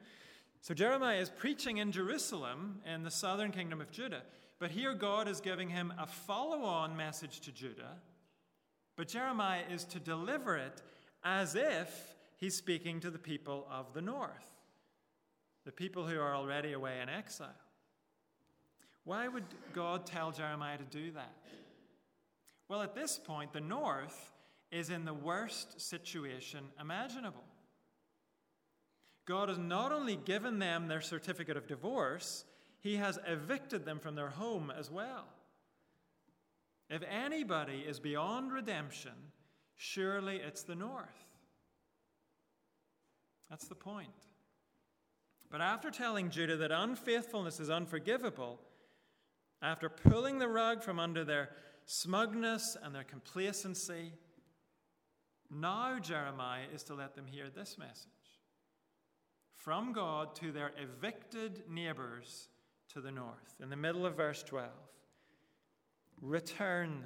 So 0.61 0.74
Jeremiah 0.74 1.18
is 1.18 1.30
preaching 1.30 1.78
in 1.78 1.92
Jerusalem 1.92 2.80
in 2.87 3.02
the 3.02 3.11
southern 3.11 3.50
kingdom 3.50 3.80
of 3.80 3.90
Judah. 3.90 4.22
But 4.59 4.70
here 4.70 4.94
God 4.94 5.28
is 5.28 5.40
giving 5.40 5.68
him 5.68 5.92
a 5.98 6.07
follow 6.07 6.62
on 6.62 6.96
message 6.96 7.40
to 7.40 7.52
Judah. 7.52 7.96
But 8.96 9.09
Jeremiah 9.09 9.64
is 9.70 9.85
to 9.87 9.98
deliver 9.98 10.57
it 10.57 10.83
as 11.24 11.54
if 11.54 12.14
he's 12.37 12.54
speaking 12.54 13.00
to 13.00 13.11
the 13.11 13.18
people 13.18 13.66
of 13.70 13.92
the 13.92 14.02
north, 14.02 14.52
the 15.64 15.72
people 15.72 16.07
who 16.07 16.18
are 16.20 16.35
already 16.35 16.72
away 16.72 17.00
in 17.00 17.09
exile. 17.09 17.48
Why 19.04 19.28
would 19.28 19.44
God 19.72 20.07
tell 20.07 20.30
Jeremiah 20.30 20.78
to 20.78 20.85
do 20.85 21.11
that? 21.12 21.35
Well, 22.68 22.83
at 22.83 22.94
this 22.94 23.18
point, 23.18 23.52
the 23.52 23.61
north 23.61 24.33
is 24.70 24.90
in 24.90 25.04
the 25.04 25.14
worst 25.14 25.80
situation 25.80 26.64
imaginable. 26.80 27.44
God 29.26 29.48
has 29.48 29.59
not 29.59 29.92
only 29.92 30.16
given 30.16 30.59
them 30.59 30.88
their 30.88 31.00
certificate 31.00 31.57
of 31.57 31.66
divorce, 31.66 32.44
He 32.80 32.96
has 32.96 33.18
evicted 33.26 33.85
them 33.85 33.98
from 33.98 34.14
their 34.14 34.30
home 34.30 34.72
as 34.76 34.90
well. 34.90 35.24
If 36.90 37.03
anybody 37.09 37.85
is 37.87 37.99
beyond 37.99 38.53
redemption, 38.53 39.12
surely 39.75 40.37
it's 40.37 40.62
the 40.62 40.75
north. 40.75 41.07
That's 43.49 43.66
the 43.68 43.75
point. 43.75 44.09
But 45.51 45.61
after 45.61 45.90
telling 45.90 46.31
Judah 46.31 46.57
that 46.57 46.73
unfaithfulness 46.73 47.61
is 47.61 47.70
unforgivable, 47.70 48.61
after 49.62 49.88
pulling 49.88 50.38
the 50.38 50.49
rug 50.49 50.83
from 50.83 50.99
under 50.99 51.25
their 51.25 51.51
smugness 51.87 52.77
and 52.83 52.94
their 52.94 53.05
complacency, 53.05 54.12
now 55.51 55.99
Jeremiah 55.99 56.66
is 56.75 56.83
to 56.85 56.94
let 56.94 57.14
them 57.14 57.27
hear 57.27 57.49
this 57.49 57.79
message 57.79 58.09
from 59.55 59.92
God 59.92 60.35
to 60.37 60.53
their 60.53 60.73
evicted 60.77 61.62
neighbors 61.70 62.49
to 62.92 63.01
the 63.01 63.11
north. 63.11 63.55
In 63.62 63.70
the 63.70 63.77
middle 63.77 64.05
of 64.05 64.16
verse 64.16 64.42
12 64.42 64.68
Return, 66.25 67.05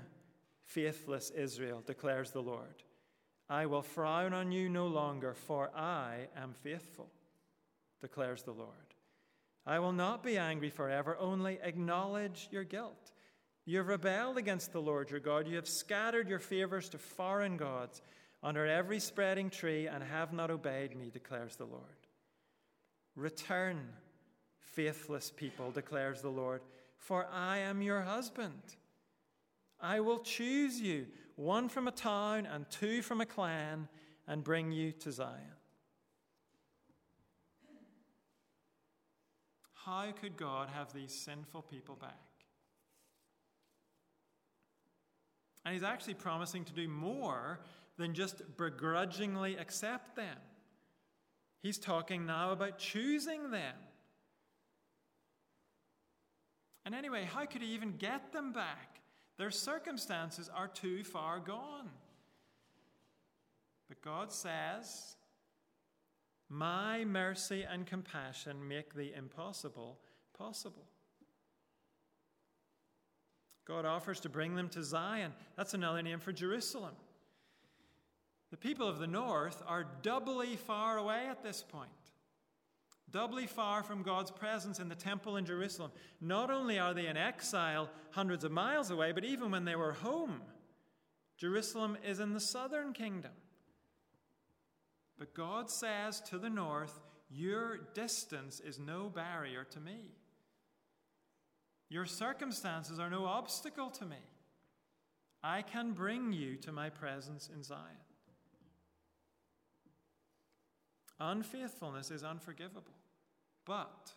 faithless 0.62 1.30
Israel, 1.30 1.82
declares 1.84 2.30
the 2.30 2.40
Lord. 2.40 2.84
I 3.50 3.66
will 3.66 3.82
frown 3.82 4.32
on 4.32 4.52
you 4.52 4.68
no 4.68 4.86
longer, 4.86 5.34
for 5.34 5.76
I 5.76 6.28
am 6.36 6.52
faithful, 6.52 7.10
declares 8.00 8.44
the 8.44 8.52
Lord. 8.52 8.70
I 9.66 9.80
will 9.80 9.92
not 9.92 10.22
be 10.22 10.38
angry 10.38 10.70
forever, 10.70 11.16
only 11.18 11.58
acknowledge 11.64 12.48
your 12.52 12.62
guilt. 12.62 13.10
You 13.64 13.78
have 13.78 13.88
rebelled 13.88 14.38
against 14.38 14.72
the 14.72 14.80
Lord 14.80 15.10
your 15.10 15.18
God. 15.18 15.48
You 15.48 15.56
have 15.56 15.68
scattered 15.68 16.28
your 16.28 16.38
favors 16.38 16.88
to 16.90 16.98
foreign 16.98 17.56
gods 17.56 18.00
under 18.40 18.66
every 18.66 19.00
spreading 19.00 19.50
tree 19.50 19.88
and 19.88 20.02
have 20.04 20.32
not 20.32 20.52
obeyed 20.52 20.96
me, 20.96 21.10
declares 21.10 21.56
the 21.56 21.66
Lord. 21.66 21.82
Return, 23.16 23.88
faithless 24.60 25.32
people, 25.34 25.72
declares 25.72 26.22
the 26.22 26.28
Lord, 26.28 26.62
for 26.98 27.26
I 27.32 27.58
am 27.58 27.82
your 27.82 28.02
husband. 28.02 28.76
I 29.80 30.00
will 30.00 30.18
choose 30.18 30.80
you, 30.80 31.06
one 31.36 31.68
from 31.68 31.88
a 31.88 31.92
town 31.92 32.46
and 32.46 32.68
two 32.70 33.02
from 33.02 33.20
a 33.20 33.26
clan, 33.26 33.88
and 34.26 34.42
bring 34.42 34.72
you 34.72 34.92
to 34.92 35.12
Zion. 35.12 35.58
How 39.72 40.12
could 40.20 40.36
God 40.36 40.68
have 40.68 40.92
these 40.92 41.14
sinful 41.14 41.62
people 41.62 41.96
back? 41.96 42.12
And 45.64 45.72
he's 45.74 45.82
actually 45.82 46.14
promising 46.14 46.64
to 46.64 46.72
do 46.72 46.88
more 46.88 47.60
than 47.96 48.14
just 48.14 48.42
begrudgingly 48.56 49.56
accept 49.56 50.16
them. 50.16 50.36
He's 51.62 51.78
talking 51.78 52.26
now 52.26 52.52
about 52.52 52.78
choosing 52.78 53.50
them. 53.50 53.74
And 56.84 56.94
anyway, 56.94 57.28
how 57.30 57.44
could 57.44 57.62
he 57.62 57.68
even 57.74 57.96
get 57.96 58.32
them 58.32 58.52
back? 58.52 59.00
Their 59.38 59.50
circumstances 59.50 60.50
are 60.54 60.68
too 60.68 61.04
far 61.04 61.38
gone. 61.38 61.88
But 63.88 64.02
God 64.02 64.32
says, 64.32 65.16
my 66.48 67.04
mercy 67.04 67.64
and 67.70 67.86
compassion 67.86 68.66
make 68.66 68.94
the 68.94 69.14
impossible 69.14 69.98
possible. 70.36 70.86
God 73.66 73.84
offers 73.84 74.20
to 74.20 74.30
bring 74.30 74.54
them 74.54 74.70
to 74.70 74.82
Zion. 74.82 75.32
That's 75.56 75.74
another 75.74 76.02
name 76.02 76.20
for 76.20 76.32
Jerusalem. 76.32 76.94
The 78.50 78.56
people 78.56 78.88
of 78.88 78.98
the 78.98 79.06
north 79.06 79.62
are 79.66 79.86
doubly 80.02 80.56
far 80.56 80.96
away 80.96 81.26
at 81.28 81.42
this 81.42 81.62
point, 81.62 81.90
doubly 83.10 83.46
far 83.46 83.82
from 83.82 84.02
God's 84.02 84.30
presence 84.30 84.78
in 84.78 84.88
the 84.88 84.94
temple 84.94 85.36
in 85.36 85.44
Jerusalem. 85.44 85.90
Not 86.20 86.50
only 86.50 86.78
are 86.78 86.94
they 86.94 87.06
in 87.06 87.16
exile 87.16 87.88
hundreds 88.10 88.44
of 88.44 88.52
miles 88.52 88.90
away, 88.90 89.12
but 89.12 89.24
even 89.24 89.50
when 89.50 89.64
they 89.64 89.76
were 89.76 89.92
home, 89.92 90.42
Jerusalem 91.36 91.96
is 92.04 92.20
in 92.20 92.34
the 92.34 92.40
southern 92.40 92.92
kingdom. 92.92 93.32
But 95.18 95.34
God 95.34 95.70
says 95.70 96.20
to 96.22 96.38
the 96.38 96.50
north, 96.50 97.00
Your 97.30 97.78
distance 97.94 98.60
is 98.60 98.78
no 98.78 99.08
barrier 99.08 99.64
to 99.70 99.80
me. 99.80 100.12
Your 101.88 102.04
circumstances 102.06 102.98
are 102.98 103.10
no 103.10 103.24
obstacle 103.24 103.90
to 103.90 104.04
me. 104.04 104.16
I 105.42 105.62
can 105.62 105.92
bring 105.92 106.32
you 106.32 106.56
to 106.56 106.72
my 106.72 106.90
presence 106.90 107.48
in 107.52 107.62
Zion. 107.62 107.80
Unfaithfulness 111.20 112.10
is 112.10 112.22
unforgivable, 112.22 112.94
but 113.68 114.14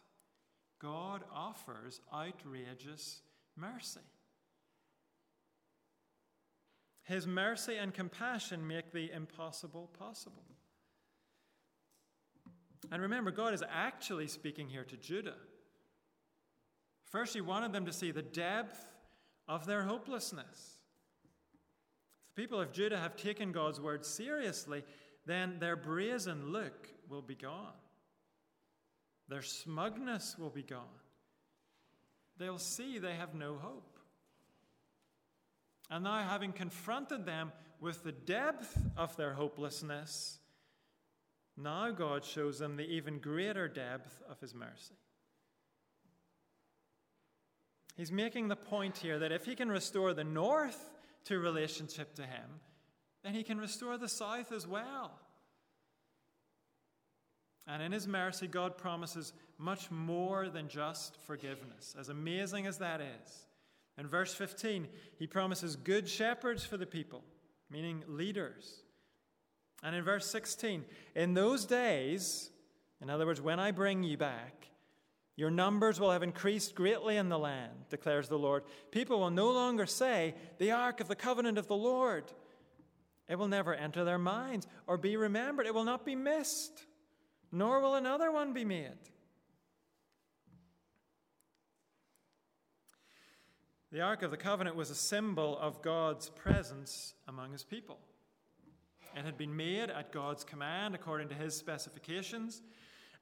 God 0.80 1.24
offers 1.32 2.00
outrageous 2.12 3.22
mercy. 3.56 4.00
His 7.04 7.28
mercy 7.28 7.76
and 7.76 7.94
compassion 7.94 8.66
make 8.66 8.94
the 8.94 9.12
impossible 9.12 9.90
possible. 10.00 10.46
And 12.92 13.02
remember, 13.02 13.30
God 13.30 13.54
is 13.54 13.64
actually 13.70 14.28
speaking 14.28 14.70
here 14.70 14.86
to 14.86 14.96
Judah. 14.98 15.36
First, 17.12 17.34
he 17.34 17.42
wanted 17.42 17.74
them 17.74 17.86
to 17.86 17.94
see 17.94 18.12
the 18.12 18.22
depth 18.22 18.88
of 19.48 19.66
their 19.66 19.84
hopelessness. 19.84 20.78
If 22.30 22.36
the 22.36 22.42
people 22.42 22.62
of 22.62 22.72
Judah 22.72 22.98
have 22.98 23.18
taken 23.18 23.52
God's 23.52 23.82
word 23.82 24.06
seriously, 24.06 24.84
then 25.26 25.58
their 25.60 25.76
brazen 25.76 26.52
look 26.52 26.88
will 27.10 27.22
be 27.22 27.36
gone. 27.36 27.74
Their 29.32 29.42
smugness 29.42 30.38
will 30.38 30.50
be 30.50 30.62
gone. 30.62 31.00
They'll 32.38 32.58
see 32.58 33.00
they 33.00 33.16
have 33.16 33.34
no 33.34 33.56
hope. 33.56 33.98
And 35.90 36.04
now, 36.04 36.22
having 36.28 36.52
confronted 36.52 37.26
them 37.26 37.54
with 37.80 38.04
the 38.04 38.12
depth 38.12 38.78
of 38.98 39.16
their 39.16 39.32
hopelessness, 39.32 40.40
now 41.56 41.92
God 41.92 42.26
shows 42.26 42.60
them 42.60 42.76
the 42.76 42.84
even 42.84 43.20
greater 43.20 43.70
depth 43.70 44.22
of 44.30 44.38
his 44.42 44.54
mercy. 44.54 44.96
He's 47.96 48.12
making 48.12 48.50
the 48.50 48.58
point 48.58 48.98
here 48.98 49.20
that 49.20 49.32
if 49.32 49.46
he 49.46 49.56
can 49.56 49.70
restore 49.70 50.14
the 50.14 50.26
north 50.26 50.90
to 51.26 51.40
relationship 51.40 52.16
to 52.16 52.24
him, 52.24 52.60
then 53.24 53.34
he 53.34 53.44
can 53.44 53.60
restore 53.60 53.98
the 53.98 54.10
south 54.10 54.52
as 54.52 54.68
well. 54.68 55.22
And 57.72 57.82
in 57.82 57.94
his 57.94 58.06
mercy, 58.06 58.48
God 58.48 58.78
promises 58.78 59.32
much 59.58 59.90
more 59.90 60.50
than 60.50 60.68
just 60.68 61.16
forgiveness, 61.26 61.96
as 61.98 62.10
amazing 62.10 62.68
as 62.68 62.80
that 62.80 63.00
is. 63.00 63.46
In 63.98 64.08
verse 64.08 64.34
15, 64.34 64.90
he 65.18 65.26
promises 65.26 65.78
good 65.78 66.10
shepherds 66.10 66.66
for 66.66 66.76
the 66.76 66.86
people, 66.86 67.24
meaning 67.70 68.04
leaders. 68.10 68.82
And 69.84 69.96
in 69.96 70.04
verse 70.04 70.30
16, 70.30 70.84
in 71.16 71.34
those 71.34 71.64
days, 71.64 72.50
in 73.02 73.10
other 73.10 73.26
words, 73.26 73.40
when 73.40 73.60
I 73.60 73.72
bring 73.72 74.04
you 74.04 74.18
back, 74.18 74.68
your 75.38 75.50
numbers 75.50 75.98
will 75.98 76.12
have 76.12 76.24
increased 76.24 76.76
greatly 76.76 77.16
in 77.16 77.30
the 77.30 77.40
land, 77.40 77.72
declares 77.90 78.28
the 78.28 78.38
Lord. 78.38 78.64
People 78.92 79.22
will 79.22 79.32
no 79.32 79.50
longer 79.50 79.86
say, 79.86 80.36
The 80.58 80.72
ark 80.72 81.00
of 81.00 81.08
the 81.08 81.16
covenant 81.16 81.58
of 81.58 81.68
the 81.68 81.78
Lord. 81.78 82.26
It 83.30 83.40
will 83.40 83.48
never 83.48 83.74
enter 83.74 84.04
their 84.04 84.18
minds 84.18 84.68
or 84.88 84.98
be 84.98 85.16
remembered. 85.16 85.68
It 85.68 85.74
will 85.74 85.86
not 85.86 86.06
be 86.06 86.16
missed, 86.16 86.86
nor 87.52 87.80
will 87.82 87.96
another 87.96 88.32
one 88.32 88.54
be 88.54 88.66
made. 88.66 88.98
The 93.92 94.02
Ark 94.02 94.24
of 94.24 94.32
the 94.32 94.38
Covenant 94.38 94.78
was 94.78 94.90
a 94.90 94.96
symbol 94.96 95.58
of 95.60 95.82
God's 95.82 96.30
presence 96.30 97.14
among 97.28 97.52
his 97.52 97.64
people. 97.64 98.00
It 99.18 99.26
had 99.26 99.38
been 99.38 99.56
made 99.56 99.90
at 99.90 100.14
God's 100.14 100.46
command 100.46 100.96
according 100.96 101.28
to 101.30 101.36
his 101.36 101.58
specifications, 101.58 102.62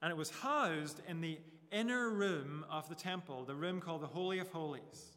and 0.00 0.12
it 0.12 0.16
was 0.16 0.30
housed 0.30 1.00
in 1.08 1.20
the 1.20 1.38
inner 1.72 2.08
room 2.10 2.64
of 2.70 2.88
the 2.88 2.94
temple, 2.94 3.44
the 3.44 3.54
room 3.54 3.80
called 3.80 4.02
the 4.02 4.06
Holy 4.06 4.38
of 4.38 4.48
Holies. 4.48 5.16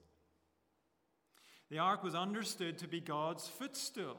The 1.69 1.77
ark 1.79 2.03
was 2.03 2.15
understood 2.15 2.79
to 2.79 2.87
be 2.87 2.99
God's 2.99 3.47
footstool. 3.47 4.17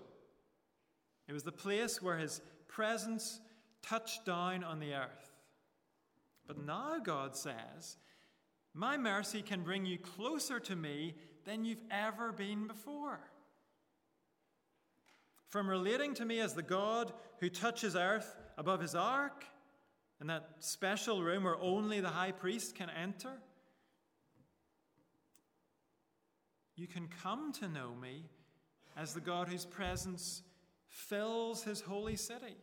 It 1.26 1.32
was 1.32 1.42
the 1.42 1.52
place 1.52 2.00
where 2.00 2.18
his 2.18 2.40
presence 2.68 3.40
touched 3.84 4.24
down 4.24 4.64
on 4.64 4.80
the 4.80 4.94
earth. 4.94 5.32
But 6.46 6.64
now 6.64 6.98
God 7.02 7.36
says, 7.36 7.96
My 8.74 8.96
mercy 8.96 9.42
can 9.42 9.62
bring 9.62 9.86
you 9.86 9.98
closer 9.98 10.60
to 10.60 10.76
me 10.76 11.14
than 11.44 11.64
you've 11.64 11.84
ever 11.90 12.32
been 12.32 12.66
before. 12.66 13.20
From 15.48 15.68
relating 15.68 16.14
to 16.14 16.24
me 16.24 16.40
as 16.40 16.54
the 16.54 16.62
God 16.62 17.12
who 17.40 17.48
touches 17.48 17.94
earth 17.94 18.36
above 18.58 18.80
his 18.80 18.94
ark, 18.94 19.44
in 20.20 20.28
that 20.28 20.48
special 20.60 21.22
room 21.22 21.44
where 21.44 21.60
only 21.60 22.00
the 22.00 22.08
high 22.08 22.32
priest 22.32 22.74
can 22.74 22.88
enter, 22.90 23.32
you 26.76 26.86
can 26.86 27.08
come 27.22 27.52
to 27.52 27.68
know 27.68 27.94
me 27.94 28.24
as 28.96 29.14
the 29.14 29.20
God 29.20 29.48
whose 29.48 29.64
presence 29.64 30.42
fills 30.88 31.62
his 31.64 31.80
holy 31.80 32.16
city. 32.16 32.56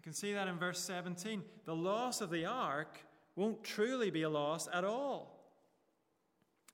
You 0.00 0.02
can 0.02 0.14
see 0.14 0.32
that 0.32 0.48
in 0.48 0.56
verse 0.56 0.80
17. 0.80 1.42
The 1.66 1.74
loss 1.74 2.22
of 2.22 2.30
the 2.30 2.46
ark 2.46 3.04
won't 3.36 3.62
truly 3.62 4.08
be 4.08 4.22
a 4.22 4.30
loss 4.30 4.66
at 4.72 4.82
all. 4.82 5.38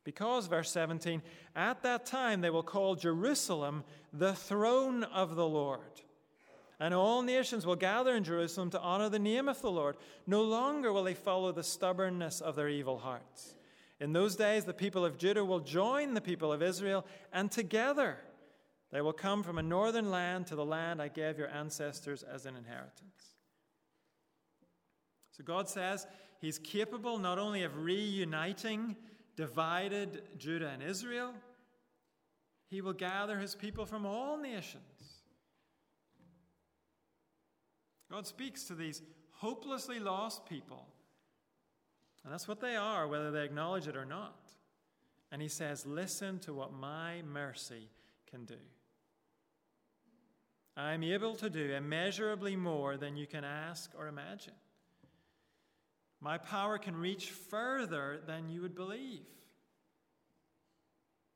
Because, 0.04 0.46
verse 0.46 0.70
17, 0.70 1.20
at 1.56 1.82
that 1.82 2.06
time 2.06 2.40
they 2.40 2.50
will 2.50 2.62
call 2.62 2.94
Jerusalem 2.94 3.82
the 4.12 4.34
throne 4.34 5.02
of 5.02 5.34
the 5.34 5.44
Lord. 5.44 5.80
And 6.78 6.94
all 6.94 7.20
nations 7.22 7.66
will 7.66 7.74
gather 7.74 8.14
in 8.14 8.22
Jerusalem 8.22 8.70
to 8.70 8.80
honor 8.80 9.08
the 9.08 9.18
name 9.18 9.48
of 9.48 9.60
the 9.60 9.72
Lord. 9.72 9.96
No 10.28 10.44
longer 10.44 10.92
will 10.92 11.02
they 11.02 11.14
follow 11.14 11.50
the 11.50 11.64
stubbornness 11.64 12.40
of 12.40 12.54
their 12.54 12.68
evil 12.68 12.98
hearts. 12.98 13.56
In 13.98 14.12
those 14.12 14.36
days, 14.36 14.66
the 14.66 14.72
people 14.72 15.04
of 15.04 15.18
Judah 15.18 15.44
will 15.44 15.58
join 15.58 16.14
the 16.14 16.20
people 16.20 16.52
of 16.52 16.62
Israel, 16.62 17.04
and 17.32 17.50
together 17.50 18.18
they 18.96 19.02
will 19.02 19.12
come 19.12 19.42
from 19.42 19.58
a 19.58 19.62
northern 19.62 20.10
land 20.10 20.46
to 20.46 20.56
the 20.56 20.64
land 20.64 21.02
I 21.02 21.08
gave 21.08 21.36
your 21.36 21.50
ancestors 21.50 22.22
as 22.22 22.46
an 22.46 22.56
inheritance. 22.56 23.34
So 25.32 25.44
God 25.44 25.68
says 25.68 26.06
He's 26.40 26.58
capable 26.58 27.18
not 27.18 27.38
only 27.38 27.62
of 27.64 27.76
reuniting 27.76 28.96
divided 29.36 30.22
Judah 30.38 30.70
and 30.70 30.82
Israel, 30.82 31.34
he 32.68 32.80
will 32.80 32.94
gather 32.94 33.38
his 33.38 33.54
people 33.54 33.84
from 33.84 34.06
all 34.06 34.38
nations. 34.38 35.20
God 38.10 38.26
speaks 38.26 38.64
to 38.64 38.74
these 38.74 39.02
hopelessly 39.30 39.98
lost 39.98 40.46
people. 40.46 40.86
And 42.24 42.32
that's 42.32 42.48
what 42.48 42.62
they 42.62 42.76
are, 42.76 43.06
whether 43.06 43.30
they 43.30 43.44
acknowledge 43.44 43.88
it 43.88 43.96
or 43.96 44.06
not. 44.06 44.40
And 45.30 45.42
he 45.42 45.48
says, 45.48 45.84
Listen 45.84 46.38
to 46.38 46.54
what 46.54 46.72
my 46.72 47.20
mercy 47.30 47.90
can 48.30 48.46
do. 48.46 48.56
I 50.76 50.92
am 50.92 51.02
able 51.02 51.34
to 51.36 51.48
do 51.48 51.72
immeasurably 51.72 52.54
more 52.54 52.96
than 52.96 53.16
you 53.16 53.26
can 53.26 53.44
ask 53.44 53.90
or 53.98 54.08
imagine. 54.08 54.52
My 56.20 56.36
power 56.36 56.76
can 56.76 56.96
reach 56.96 57.30
further 57.30 58.20
than 58.26 58.50
you 58.50 58.60
would 58.62 58.74
believe. 58.74 59.26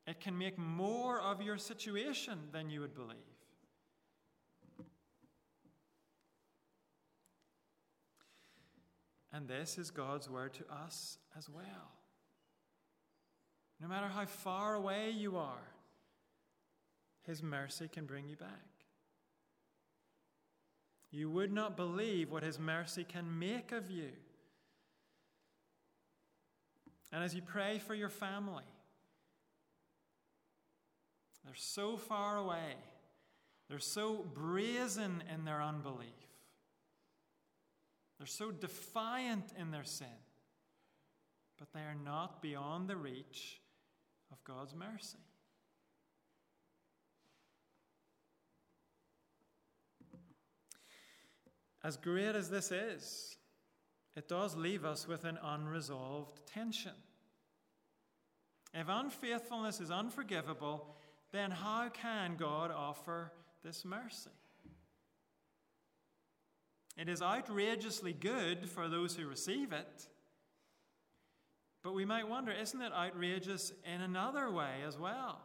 It 0.07 0.20
can 0.20 0.37
make 0.37 0.59
more 0.59 1.20
of 1.20 1.40
your 1.40 1.57
situation 1.57 2.38
than 2.53 2.68
you 2.68 2.81
would 2.81 2.94
believe. 2.94 3.16
And 9.33 9.46
this 9.46 9.79
is 9.79 9.90
God's 9.90 10.29
word 10.29 10.53
to 10.55 10.64
us 10.85 11.18
as 11.38 11.48
well. 11.48 11.92
No 13.81 13.88
matter 13.88 14.09
how 14.09 14.26
far 14.26 14.74
away 14.74 15.11
you 15.11 15.37
are, 15.37 15.72
His 17.22 17.42
mercy 17.42 17.88
can 17.88 18.05
bring 18.05 18.29
you 18.29 18.37
back. 18.37 18.69
You 21.11 21.31
would 21.31 21.53
not 21.53 21.77
believe 21.77 22.31
what 22.31 22.42
His 22.42 22.59
mercy 22.59 23.05
can 23.05 23.38
make 23.38 23.73
of 23.73 23.90
you. 23.90 24.11
And 27.12 27.25
as 27.25 27.35
you 27.35 27.42
pray 27.42 27.79
for 27.79 27.94
your 27.94 28.09
family, 28.09 28.64
they're 31.44 31.55
so 31.55 31.96
far 31.96 32.37
away. 32.37 32.77
They're 33.68 33.79
so 33.79 34.25
brazen 34.35 35.23
in 35.33 35.44
their 35.44 35.62
unbelief. 35.62 36.09
They're 38.18 38.27
so 38.27 38.51
defiant 38.51 39.53
in 39.59 39.70
their 39.70 39.85
sin. 39.85 40.07
But 41.59 41.73
they 41.73 41.81
are 41.81 41.96
not 42.05 42.42
beyond 42.42 42.88
the 42.88 42.96
reach 42.96 43.61
of 44.31 44.42
God's 44.44 44.75
mercy. 44.75 45.18
As 51.83 51.97
great 51.97 52.35
as 52.35 52.51
this 52.51 52.71
is, 52.71 53.37
it 54.16 54.29
does 54.29 54.55
leave 54.57 54.85
us 54.85 55.09
with 55.09 55.25
an 55.25 55.38
unresolved 55.43 56.40
tension. 56.47 56.93
If 58.75 58.88
unfaithfulness 58.88 59.81
is 59.81 59.90
unforgivable, 59.90 60.95
then 61.33 61.51
how 61.51 61.88
can 61.88 62.37
God 62.37 62.71
offer 62.71 63.33
this 63.64 63.85
mercy? 63.85 64.31
It 66.97 67.09
is 67.09 67.23
outrageously 67.23 68.12
good 68.12 68.69
for 68.69 68.88
those 68.88 69.16
who 69.16 69.27
receive 69.27 69.73
it. 69.73 70.07
But 71.83 71.95
we 71.95 72.05
might 72.05 72.29
wonder 72.29 72.53
isn't 72.53 72.81
it 72.81 72.93
outrageous 72.93 73.73
in 73.90 74.03
another 74.03 74.51
way 74.51 74.83
as 74.87 74.99
well? 74.99 75.40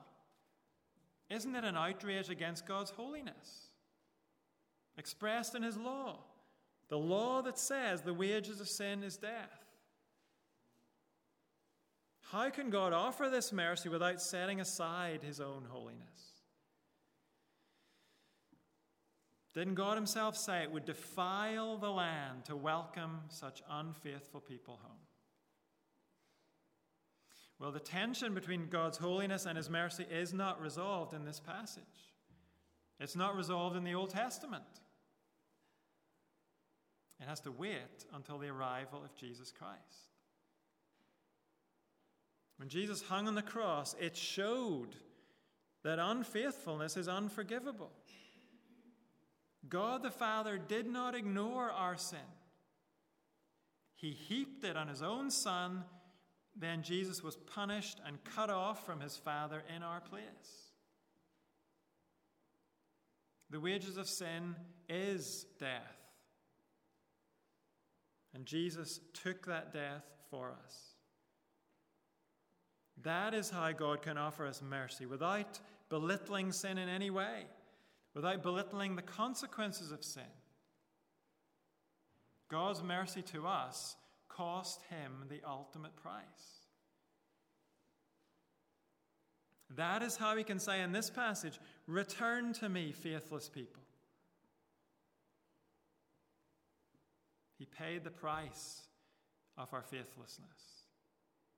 Isn't 1.30 1.56
it 1.56 1.64
an 1.64 1.78
outrage 1.78 2.30
against 2.30 2.66
God's 2.66 2.92
holiness? 2.92 3.65
Expressed 4.98 5.56
in 5.56 5.64
His 5.64 5.78
law. 5.78 6.20
The 6.90 6.98
law 6.98 7.42
that 7.42 7.58
says 7.58 8.02
the 8.02 8.14
wages 8.14 8.60
of 8.60 8.68
sin 8.68 9.04
is 9.04 9.18
death. 9.18 9.66
How 12.32 12.50
can 12.50 12.70
God 12.70 12.92
offer 12.92 13.30
this 13.30 13.54
mercy 13.54 13.90
without 13.90 14.22
setting 14.22 14.60
aside 14.60 15.22
his 15.24 15.40
own 15.40 15.64
holiness? 15.70 16.02
Didn't 19.54 19.76
God 19.76 19.96
himself 19.96 20.36
say 20.36 20.64
it 20.64 20.72
would 20.72 20.86
defile 20.86 21.78
the 21.78 21.92
land 21.92 22.46
to 22.46 22.56
welcome 22.56 23.22
such 23.30 23.62
unfaithful 23.70 24.42
people 24.42 24.80
home? 24.84 24.98
Well, 27.58 27.72
the 27.72 27.80
tension 27.80 28.34
between 28.34 28.68
God's 28.68 28.98
holiness 28.98 29.46
and 29.46 29.56
his 29.56 29.70
mercy 29.70 30.06
is 30.12 30.34
not 30.34 30.62
resolved 30.62 31.14
in 31.14 31.24
this 31.24 31.40
passage. 31.40 31.84
It's 33.00 33.16
not 33.16 33.38
resolved 33.38 33.78
in 33.78 33.86
the 33.86 33.96
Old 33.96 34.10
Testament. 34.10 34.64
It 37.20 37.28
has 37.28 37.40
to 37.42 37.52
wait 37.52 38.06
until 38.14 38.38
the 38.38 38.50
arrival 38.50 39.04
of 39.04 39.16
Jesus 39.16 39.52
Christ. 39.52 40.10
When 42.58 42.70
Jesus 42.70 43.02
hung 43.02 43.28
on 43.28 43.36
the 43.36 43.42
cross, 43.42 43.96
it 44.00 44.16
showed 44.16 44.96
that 45.84 46.00
unfaithfulness 46.00 46.98
is 46.98 47.08
unforgivable. 47.08 47.92
God 49.68 50.04
the 50.04 50.12
Father 50.12 50.58
did 50.58 50.88
not 50.88 51.16
ignore 51.16 51.72
our 51.72 51.98
sin. 51.98 52.20
He 53.96 54.12
heaped 54.12 54.64
it 54.64 54.78
on 54.78 54.88
his 54.88 55.02
own 55.02 55.32
Son. 55.32 55.84
Then 56.56 56.84
Jesus 56.84 57.24
was 57.24 57.36
punished 57.36 58.00
and 58.06 58.24
cut 58.24 58.50
off 58.50 58.86
from 58.86 59.00
his 59.00 59.18
Father 59.18 59.64
in 59.76 59.84
our 59.84 60.02
place. 60.02 60.72
The 63.50 63.60
wages 63.60 63.98
of 63.98 64.08
sin 64.08 64.56
is 64.90 65.46
death. 65.60 65.95
And 68.36 68.46
Jesus 68.46 69.00
took 69.14 69.46
that 69.46 69.72
death 69.72 70.04
for 70.30 70.54
us. 70.66 70.76
That 73.02 73.34
is 73.34 73.50
how 73.50 73.72
God 73.72 74.02
can 74.02 74.18
offer 74.18 74.46
us 74.46 74.62
mercy 74.62 75.06
without 75.06 75.60
belittling 75.90 76.52
sin 76.52 76.78
in 76.78 76.90
any 76.90 77.10
way, 77.10 77.46
without 78.14 78.44
belittling 78.44 78.96
the 78.96 79.02
consequences 79.02 79.92
of 79.92 80.04
sin. 80.04 80.24
God's 82.50 82.84
mercy 82.84 83.22
to 83.22 83.48
us 83.48 83.96
cost 84.28 84.82
him 84.90 85.24
the 85.30 85.42
ultimate 85.48 85.96
price. 85.96 86.24
That 89.76 90.04
is 90.04 90.18
how 90.18 90.36
we 90.36 90.44
can 90.44 90.60
say 90.60 90.82
in 90.82 90.92
this 90.92 91.10
passage, 91.10 91.60
Return 91.88 92.54
to 92.54 92.68
me, 92.68 92.92
faithless 92.92 93.50
people. 93.50 93.85
He 97.58 97.66
paid 97.66 98.04
the 98.04 98.12
price 98.12 98.84
of 99.58 99.74
our 99.74 99.82
faithlessness. 99.82 100.86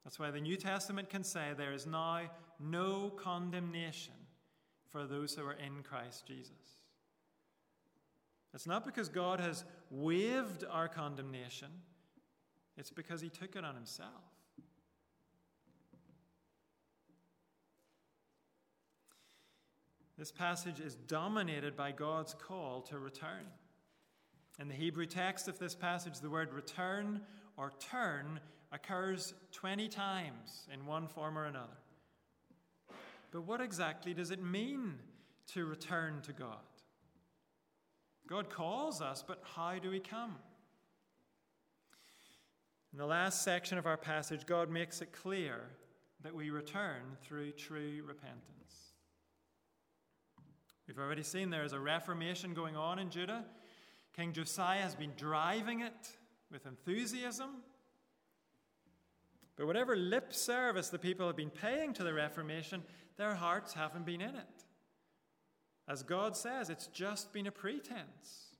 That's 0.03 0.19
why 0.19 0.31
the 0.31 0.39
New 0.39 0.55
Testament 0.55 1.09
can 1.09 1.23
say 1.23 1.49
there 1.57 1.73
is 1.73 1.85
now 1.85 2.21
no 2.59 3.09
condemnation 3.09 4.13
for 4.89 5.05
those 5.05 5.35
who 5.35 5.45
are 5.45 5.53
in 5.53 5.83
Christ 5.83 6.25
Jesus. 6.25 6.51
It's 8.53 8.67
not 8.67 8.85
because 8.85 9.09
God 9.09 9.39
has 9.39 9.65
waived 9.91 10.63
our 10.71 10.87
condemnation, 10.87 11.67
it's 12.77 12.89
because 12.89 13.21
he 13.21 13.29
took 13.29 13.55
it 13.55 13.65
on 13.65 13.75
himself. 13.75 14.09
This 20.17 20.31
passage 20.31 20.79
is 20.79 20.95
dominated 20.95 21.75
by 21.75 21.91
God's 21.91 22.33
call 22.33 22.81
to 22.83 22.97
return. 22.97 23.45
In 24.59 24.67
the 24.67 24.73
Hebrew 24.73 25.05
text 25.05 25.47
of 25.47 25.59
this 25.59 25.75
passage, 25.75 26.19
the 26.19 26.29
word 26.29 26.53
return 26.53 27.21
or 27.57 27.73
turn 27.79 28.39
occurs 28.71 29.33
20 29.51 29.87
times 29.87 30.67
in 30.73 30.85
one 30.85 31.07
form 31.07 31.37
or 31.37 31.45
another. 31.45 31.77
But 33.31 33.41
what 33.41 33.61
exactly 33.61 34.13
does 34.13 34.31
it 34.31 34.41
mean 34.41 34.95
to 35.53 35.65
return 35.65 36.21
to 36.23 36.33
God? 36.33 36.57
God 38.27 38.49
calls 38.49 39.01
us, 39.01 39.23
but 39.25 39.41
how 39.55 39.77
do 39.79 39.89
we 39.91 39.99
come? 39.99 40.35
In 42.91 42.99
the 42.99 43.05
last 43.05 43.43
section 43.43 43.77
of 43.77 43.85
our 43.85 43.97
passage, 43.97 44.45
God 44.45 44.69
makes 44.69 45.01
it 45.01 45.13
clear 45.13 45.61
that 46.23 46.33
we 46.33 46.49
return 46.49 47.01
through 47.21 47.51
true 47.51 48.01
repentance. 48.05 48.93
We've 50.87 50.97
already 50.97 51.23
seen 51.23 51.49
there 51.49 51.63
is 51.63 51.73
a 51.73 51.79
reformation 51.79 52.53
going 52.53 52.75
on 52.75 52.97
in 52.97 53.09
Judah. 53.09 53.45
King 54.17 54.33
Josiah 54.33 54.81
has 54.81 54.95
been 54.95 55.13
driving 55.15 55.81
it 55.81 56.17
with 56.51 56.65
enthusiasm. 56.65 57.61
But 59.55 59.67
whatever 59.67 59.95
lip 59.95 60.33
service 60.33 60.89
the 60.89 60.97
people 60.97 61.27
have 61.27 61.35
been 61.35 61.51
paying 61.51 61.93
to 61.93 62.03
the 62.03 62.13
Reformation, 62.13 62.83
their 63.17 63.35
hearts 63.35 63.73
haven't 63.73 64.05
been 64.05 64.21
in 64.21 64.35
it. 64.35 64.65
As 65.87 66.03
God 66.03 66.35
says, 66.35 66.69
it's 66.69 66.87
just 66.87 67.31
been 67.31 67.47
a 67.47 67.51
pretense. 67.51 68.55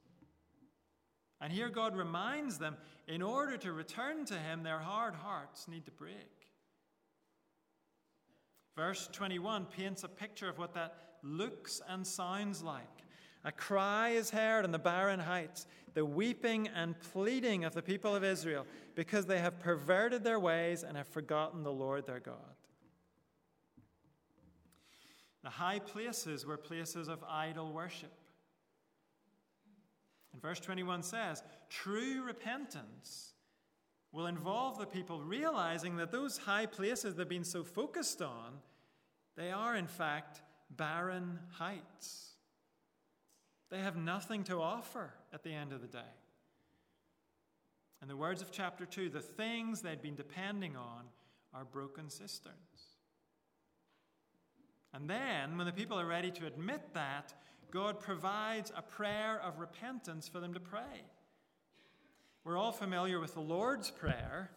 And 1.42 1.52
here 1.52 1.70
God 1.70 1.96
reminds 1.96 2.58
them 2.58 2.78
in 3.08 3.22
order 3.22 3.58
to 3.58 3.72
return 3.72 4.26
to 4.26 4.36
Him, 4.36 4.64
their 4.64 4.80
hard 4.80 5.16
hearts 5.16 5.68
need 5.68 5.86
to 5.86 5.92
break. 5.92 6.16
Verse 8.76 9.10
21 9.12 9.66
paints 9.66 10.04
a 10.04 10.08
picture 10.08 10.50
of 10.50 10.60
what 10.60 10.76
that 10.76 10.96
looks 11.24 11.82
and 11.90 12.06
sounds 12.06 12.62
like. 12.62 13.04
A 13.48 13.52
cry 13.54 14.10
is 14.10 14.30
heard 14.30 14.66
on 14.66 14.74
the 14.74 14.78
barren 14.78 15.22
heights, 15.22 15.68
the 15.94 16.04
weeping 16.04 16.68
and 16.68 17.00
pleading 17.00 17.64
of 17.64 17.74
the 17.74 17.82
people 17.82 18.14
of 18.14 18.22
Israel, 18.22 18.68
because 18.94 19.26
they 19.26 19.40
have 19.40 19.58
perverted 19.58 20.22
their 20.22 20.38
ways 20.38 20.84
and 20.84 20.98
have 20.98 21.08
forgotten 21.08 21.64
the 21.64 21.72
Lord 21.72 22.06
their 22.06 22.20
God. 22.20 22.36
The 25.44 25.50
high 25.50 25.80
places 25.80 26.46
were 26.46 26.58
places 26.58 27.08
of 27.08 27.24
idol 27.24 27.72
worship. 27.72 28.12
And 30.34 30.42
verse 30.42 30.60
21 30.60 31.02
says, 31.04 31.42
True 31.70 32.24
repentance 32.24 33.32
will 34.12 34.28
involve 34.28 34.78
the 34.78 34.86
people 34.86 35.22
realizing 35.22 35.96
that 35.96 36.12
those 36.12 36.38
high 36.38 36.66
places 36.66 37.16
they've 37.16 37.30
been 37.30 37.46
so 37.46 37.64
focused 37.64 38.22
on, 38.22 38.56
they 39.38 39.52
are 39.52 39.78
in 39.78 39.88
fact 39.88 40.42
barren 40.70 41.40
heights. 41.52 42.34
They 43.70 43.80
have 43.80 43.98
nothing 43.98 44.44
to 44.46 44.62
offer 44.62 45.14
at 45.34 45.44
the 45.44 45.54
end 45.54 45.74
of 45.74 45.82
the 45.82 45.88
day. 45.88 46.14
In 48.02 48.08
the 48.08 48.16
words 48.16 48.42
of 48.42 48.52
chapter 48.52 48.86
2, 48.86 49.10
the 49.10 49.20
things 49.20 49.82
they'd 49.82 50.02
been 50.02 50.16
depending 50.16 50.76
on 50.76 51.06
are 51.54 51.66
broken 51.66 52.10
cisterns. 52.10 52.56
And 54.94 55.10
then, 55.10 55.58
when 55.58 55.66
the 55.66 55.74
people 55.74 56.00
are 56.00 56.06
ready 56.06 56.32
to 56.32 56.46
admit 56.46 56.94
that, 56.94 57.34
God 57.72 58.00
provides 58.00 58.72
a 58.76 58.82
prayer 58.82 59.42
of 59.44 59.60
repentance 59.60 60.28
for 60.28 60.40
them 60.40 60.54
to 60.54 60.60
pray. 60.60 61.04
We're 62.44 62.58
all 62.58 62.72
familiar 62.72 63.20
with 63.20 63.34
the 63.34 63.42
Lord's 63.42 63.92
Prayer, 63.92 64.52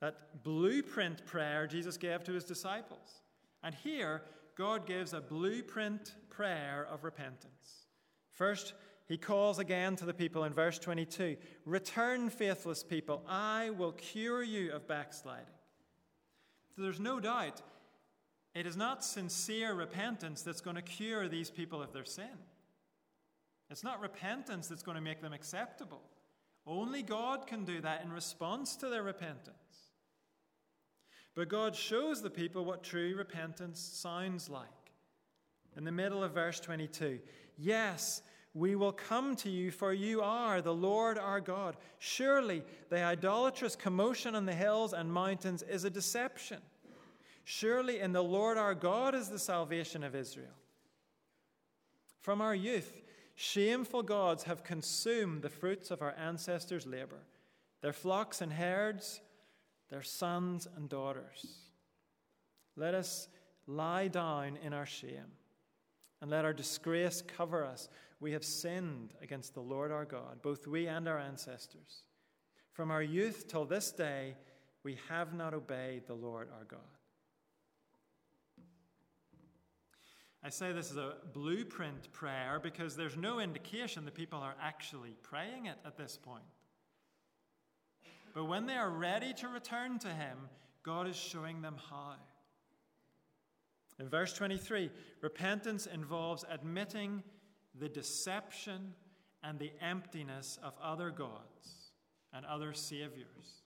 that 0.00 0.42
blueprint 0.42 1.26
prayer 1.26 1.66
Jesus 1.66 1.96
gave 1.96 2.24
to 2.24 2.32
his 2.32 2.44
disciples. 2.44 3.22
And 3.62 3.74
here, 3.74 4.22
God 4.56 4.86
gives 4.86 5.12
a 5.12 5.20
blueprint 5.20 6.14
prayer 6.30 6.86
of 6.90 7.04
repentance. 7.04 7.81
First, 8.32 8.74
he 9.06 9.18
calls 9.18 9.58
again 9.58 9.96
to 9.96 10.04
the 10.04 10.14
people 10.14 10.44
in 10.44 10.52
verse 10.52 10.78
22 10.78 11.36
Return, 11.64 12.30
faithless 12.30 12.82
people, 12.82 13.22
I 13.28 13.70
will 13.70 13.92
cure 13.92 14.42
you 14.42 14.72
of 14.72 14.88
backsliding. 14.88 15.46
So 16.74 16.82
there's 16.82 17.00
no 17.00 17.20
doubt 17.20 17.60
it 18.54 18.66
is 18.66 18.76
not 18.76 19.04
sincere 19.04 19.74
repentance 19.74 20.42
that's 20.42 20.60
going 20.60 20.76
to 20.76 20.82
cure 20.82 21.28
these 21.28 21.50
people 21.50 21.82
of 21.82 21.92
their 21.92 22.04
sin. 22.04 22.38
It's 23.70 23.84
not 23.84 24.00
repentance 24.00 24.68
that's 24.68 24.82
going 24.82 24.96
to 24.96 25.02
make 25.02 25.22
them 25.22 25.32
acceptable. 25.32 26.02
Only 26.66 27.02
God 27.02 27.46
can 27.46 27.64
do 27.64 27.80
that 27.80 28.02
in 28.04 28.12
response 28.12 28.76
to 28.76 28.88
their 28.88 29.02
repentance. 29.02 29.56
But 31.34 31.48
God 31.48 31.74
shows 31.74 32.20
the 32.20 32.30
people 32.30 32.64
what 32.64 32.82
true 32.82 33.14
repentance 33.16 33.80
sounds 33.80 34.50
like. 34.50 34.68
In 35.76 35.84
the 35.84 35.92
middle 35.92 36.22
of 36.22 36.32
verse 36.32 36.60
22, 36.60 37.18
yes, 37.62 38.22
we 38.54 38.74
will 38.74 38.92
come 38.92 39.34
to 39.36 39.50
you, 39.50 39.70
for 39.70 39.92
you 39.92 40.20
are 40.20 40.60
the 40.60 40.74
Lord 40.74 41.16
our 41.16 41.40
God. 41.40 41.76
Surely 41.98 42.62
the 42.90 43.02
idolatrous 43.02 43.76
commotion 43.76 44.34
on 44.34 44.44
the 44.44 44.52
hills 44.52 44.92
and 44.92 45.10
mountains 45.10 45.62
is 45.62 45.84
a 45.84 45.90
deception. 45.90 46.58
Surely 47.44 48.00
in 48.00 48.12
the 48.12 48.22
Lord 48.22 48.58
our 48.58 48.74
God 48.74 49.14
is 49.14 49.28
the 49.28 49.38
salvation 49.38 50.04
of 50.04 50.14
Israel. 50.14 50.54
From 52.20 52.40
our 52.40 52.54
youth, 52.54 53.02
shameful 53.34 54.02
gods 54.02 54.44
have 54.44 54.62
consumed 54.62 55.42
the 55.42 55.48
fruits 55.48 55.90
of 55.90 56.02
our 56.02 56.14
ancestors' 56.18 56.86
labor, 56.86 57.20
their 57.80 57.92
flocks 57.92 58.42
and 58.42 58.52
herds, 58.52 59.20
their 59.88 60.02
sons 60.02 60.68
and 60.76 60.88
daughters. 60.88 61.56
Let 62.76 62.94
us 62.94 63.28
lie 63.66 64.08
down 64.08 64.58
in 64.62 64.72
our 64.72 64.86
shame 64.86 65.32
and 66.22 66.30
let 66.30 66.44
our 66.44 66.52
disgrace 66.52 67.22
cover 67.36 67.64
us. 67.64 67.88
We 68.20 68.32
have 68.32 68.44
sinned 68.44 69.12
against 69.20 69.54
the 69.54 69.60
Lord 69.60 69.90
our 69.90 70.04
God, 70.04 70.40
both 70.40 70.68
we 70.68 70.86
and 70.86 71.08
our 71.08 71.18
ancestors. 71.18 72.04
From 72.72 72.92
our 72.92 73.02
youth 73.02 73.48
till 73.48 73.64
this 73.64 73.90
day, 73.90 74.36
we 74.84 74.96
have 75.08 75.34
not 75.34 75.52
obeyed 75.52 76.06
the 76.06 76.14
Lord 76.14 76.48
our 76.56 76.64
God. 76.64 76.80
I 80.44 80.48
say 80.48 80.72
this 80.72 80.90
is 80.90 80.96
a 80.96 81.14
blueprint 81.32 82.12
prayer 82.12 82.60
because 82.62 82.96
there's 82.96 83.16
no 83.16 83.40
indication 83.40 84.04
that 84.04 84.14
people 84.14 84.38
are 84.38 84.54
actually 84.60 85.14
praying 85.22 85.66
it 85.66 85.76
at 85.84 85.96
this 85.96 86.16
point. 86.16 86.42
But 88.32 88.46
when 88.46 88.66
they 88.66 88.74
are 88.74 88.90
ready 88.90 89.34
to 89.34 89.48
return 89.48 89.98
to 90.00 90.08
Him, 90.08 90.38
God 90.84 91.08
is 91.08 91.16
showing 91.16 91.62
them 91.62 91.76
how. 91.90 92.14
In 93.98 94.08
verse 94.08 94.32
23, 94.32 94.90
repentance 95.20 95.86
involves 95.86 96.44
admitting 96.50 97.22
the 97.78 97.88
deception 97.88 98.94
and 99.42 99.58
the 99.58 99.72
emptiness 99.80 100.58
of 100.62 100.74
other 100.82 101.10
gods 101.10 101.92
and 102.32 102.46
other 102.46 102.72
saviors. 102.72 103.62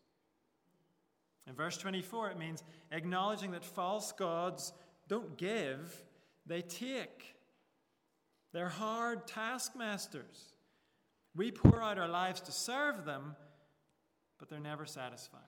In 1.47 1.55
verse 1.55 1.79
24, 1.79 2.31
it 2.31 2.39
means 2.39 2.65
acknowledging 2.91 3.53
that 3.53 3.65
false 3.65 4.13
gods 4.13 4.73
don't 5.09 5.37
give, 5.37 6.05
they 6.45 6.63
take. 6.63 7.37
They're 8.53 8.69
hard 8.69 9.27
taskmasters. 9.27 10.55
We 11.37 11.51
pour 11.51 11.83
out 11.83 11.99
our 11.99 12.09
lives 12.09 12.41
to 12.43 12.53
serve 12.53 13.05
them, 13.05 13.37
but 14.39 14.49
they're 14.49 14.59
never 14.59 14.87
satisfied. 14.87 15.41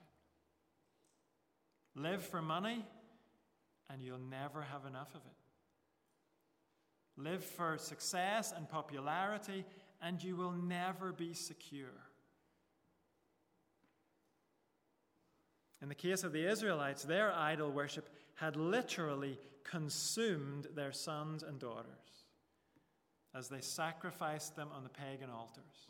Live 1.95 2.21
for 2.21 2.41
money, 2.41 2.85
and 3.89 4.01
you'll 4.01 4.17
never 4.17 4.61
have 4.61 4.85
enough 4.85 5.09
of 5.15 5.21
it. 5.21 5.37
Live 7.21 7.43
for 7.43 7.77
success 7.77 8.53
and 8.55 8.69
popularity, 8.69 9.65
and 10.01 10.23
you 10.23 10.35
will 10.35 10.51
never 10.51 11.11
be 11.11 11.33
secure. 11.33 11.87
In 15.81 15.89
the 15.89 15.95
case 15.95 16.23
of 16.23 16.33
the 16.33 16.49
Israelites, 16.49 17.03
their 17.03 17.33
idol 17.33 17.71
worship 17.71 18.09
had 18.35 18.55
literally 18.55 19.37
consumed 19.63 20.67
their 20.75 20.91
sons 20.91 21.43
and 21.43 21.59
daughters 21.59 22.09
as 23.35 23.47
they 23.47 23.61
sacrificed 23.61 24.55
them 24.55 24.69
on 24.73 24.83
the 24.83 24.89
pagan 24.89 25.29
altars. 25.29 25.87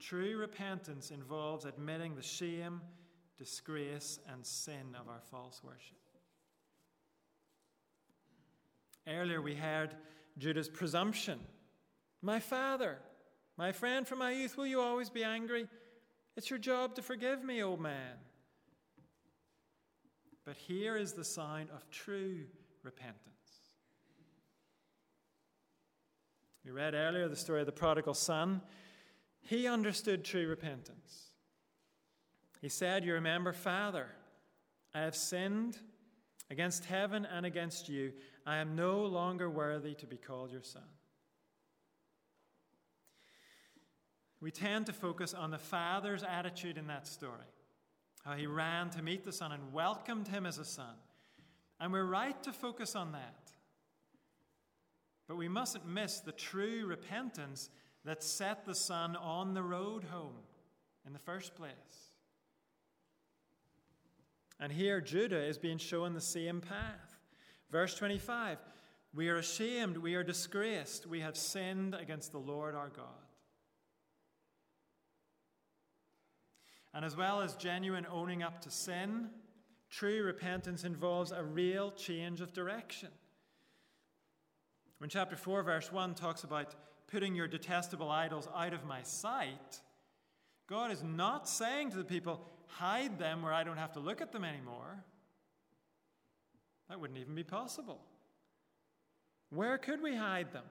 True 0.00 0.36
repentance 0.36 1.10
involves 1.10 1.64
admitting 1.64 2.14
the 2.14 2.22
shame, 2.22 2.80
disgrace, 3.38 4.18
and 4.32 4.44
sin 4.46 4.96
of 5.00 5.08
our 5.08 5.20
false 5.30 5.62
worship. 5.64 5.98
Earlier, 9.06 9.42
we 9.42 9.54
heard 9.54 9.94
Judah's 10.38 10.68
presumption 10.68 11.40
My 12.22 12.38
father, 12.38 12.98
my 13.56 13.72
friend 13.72 14.06
from 14.06 14.20
my 14.20 14.30
youth, 14.32 14.56
will 14.56 14.66
you 14.66 14.80
always 14.80 15.10
be 15.10 15.24
angry? 15.24 15.66
It's 16.36 16.48
your 16.48 16.58
job 16.58 16.94
to 16.94 17.02
forgive 17.02 17.44
me, 17.44 17.62
old 17.62 17.80
man. 17.80 18.14
But 20.44 20.56
here 20.56 20.96
is 20.96 21.12
the 21.12 21.24
sign 21.24 21.68
of 21.74 21.88
true 21.90 22.44
repentance. 22.82 23.32
We 26.64 26.70
read 26.70 26.94
earlier 26.94 27.28
the 27.28 27.36
story 27.36 27.60
of 27.60 27.66
the 27.66 27.72
prodigal 27.72 28.14
son. 28.14 28.62
He 29.40 29.66
understood 29.66 30.24
true 30.24 30.46
repentance. 30.46 31.31
He 32.62 32.68
said, 32.68 33.04
You 33.04 33.14
remember, 33.14 33.52
Father, 33.52 34.06
I 34.94 35.00
have 35.00 35.16
sinned 35.16 35.76
against 36.48 36.84
heaven 36.84 37.26
and 37.26 37.44
against 37.44 37.88
you. 37.88 38.12
I 38.46 38.58
am 38.58 38.76
no 38.76 39.04
longer 39.04 39.50
worthy 39.50 39.94
to 39.94 40.06
be 40.06 40.16
called 40.16 40.52
your 40.52 40.62
son. 40.62 40.82
We 44.40 44.50
tend 44.50 44.86
to 44.86 44.92
focus 44.92 45.34
on 45.34 45.50
the 45.50 45.58
father's 45.58 46.22
attitude 46.22 46.78
in 46.78 46.86
that 46.86 47.06
story, 47.06 47.50
how 48.24 48.34
he 48.34 48.46
ran 48.46 48.90
to 48.90 49.02
meet 49.02 49.24
the 49.24 49.32
son 49.32 49.52
and 49.52 49.72
welcomed 49.72 50.28
him 50.28 50.46
as 50.46 50.58
a 50.58 50.64
son. 50.64 50.94
And 51.80 51.92
we're 51.92 52.04
right 52.04 52.40
to 52.44 52.52
focus 52.52 52.94
on 52.94 53.12
that. 53.12 53.50
But 55.26 55.36
we 55.36 55.48
mustn't 55.48 55.86
miss 55.86 56.20
the 56.20 56.32
true 56.32 56.86
repentance 56.86 57.70
that 58.04 58.22
set 58.22 58.64
the 58.64 58.74
son 58.74 59.16
on 59.16 59.54
the 59.54 59.62
road 59.62 60.04
home 60.04 60.34
in 61.06 61.12
the 61.12 61.18
first 61.18 61.54
place. 61.54 62.11
And 64.62 64.70
here 64.70 65.00
Judah 65.00 65.44
is 65.44 65.58
being 65.58 65.76
shown 65.76 66.14
the 66.14 66.20
same 66.20 66.60
path. 66.60 67.18
Verse 67.72 67.96
25 67.96 68.58
We 69.12 69.28
are 69.28 69.38
ashamed, 69.38 69.96
we 69.96 70.14
are 70.14 70.22
disgraced, 70.22 71.04
we 71.04 71.18
have 71.18 71.36
sinned 71.36 71.96
against 71.96 72.30
the 72.30 72.38
Lord 72.38 72.76
our 72.76 72.88
God. 72.88 73.06
And 76.94 77.04
as 77.04 77.16
well 77.16 77.40
as 77.40 77.56
genuine 77.56 78.06
owning 78.08 78.44
up 78.44 78.60
to 78.60 78.70
sin, 78.70 79.30
true 79.90 80.22
repentance 80.22 80.84
involves 80.84 81.32
a 81.32 81.42
real 81.42 81.90
change 81.90 82.40
of 82.40 82.52
direction. 82.52 83.08
When 84.98 85.10
chapter 85.10 85.34
4, 85.34 85.64
verse 85.64 85.90
1 85.90 86.14
talks 86.14 86.44
about 86.44 86.76
putting 87.08 87.34
your 87.34 87.48
detestable 87.48 88.10
idols 88.10 88.46
out 88.54 88.74
of 88.74 88.84
my 88.84 89.02
sight, 89.02 89.80
God 90.68 90.92
is 90.92 91.02
not 91.02 91.48
saying 91.48 91.90
to 91.90 91.96
the 91.96 92.04
people, 92.04 92.46
hide 92.78 93.18
them 93.18 93.42
where 93.42 93.52
I 93.52 93.64
don't 93.64 93.76
have 93.76 93.92
to 93.92 94.00
look 94.00 94.20
at 94.20 94.32
them 94.32 94.44
anymore. 94.44 95.04
That 96.88 97.00
wouldn't 97.00 97.18
even 97.18 97.34
be 97.34 97.44
possible. 97.44 98.00
Where 99.50 99.78
could 99.78 100.02
we 100.02 100.16
hide 100.16 100.52
them? 100.52 100.64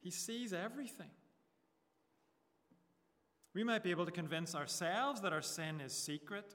He 0.00 0.10
sees 0.10 0.52
everything. 0.52 1.10
We 3.54 3.64
might 3.64 3.82
be 3.82 3.90
able 3.90 4.06
to 4.06 4.12
convince 4.12 4.54
ourselves 4.54 5.20
that 5.22 5.32
our 5.32 5.42
sin 5.42 5.80
is 5.80 5.92
secret, 5.92 6.54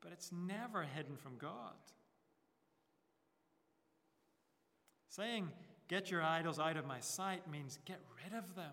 but 0.00 0.12
it's 0.12 0.32
never 0.32 0.82
hidden 0.82 1.16
from 1.16 1.36
God. 1.38 1.74
Saying, 5.10 5.48
get 5.88 6.10
your 6.10 6.22
idols 6.22 6.58
out 6.58 6.76
of 6.76 6.86
my 6.86 7.00
sight 7.00 7.48
means 7.50 7.78
get 7.84 8.00
rid 8.24 8.36
of 8.36 8.54
them. 8.56 8.72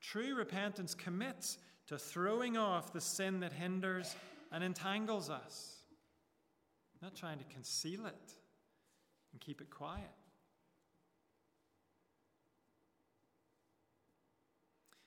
True 0.00 0.34
repentance 0.34 0.94
commits 0.94 1.58
to 1.90 1.98
throwing 1.98 2.56
off 2.56 2.92
the 2.92 3.00
sin 3.00 3.40
that 3.40 3.52
hinders 3.52 4.14
and 4.52 4.62
entangles 4.62 5.28
us, 5.28 5.78
not 7.02 7.16
trying 7.16 7.36
to 7.36 7.44
conceal 7.46 8.06
it 8.06 8.32
and 9.32 9.40
keep 9.40 9.60
it 9.60 9.70
quiet. 9.70 10.04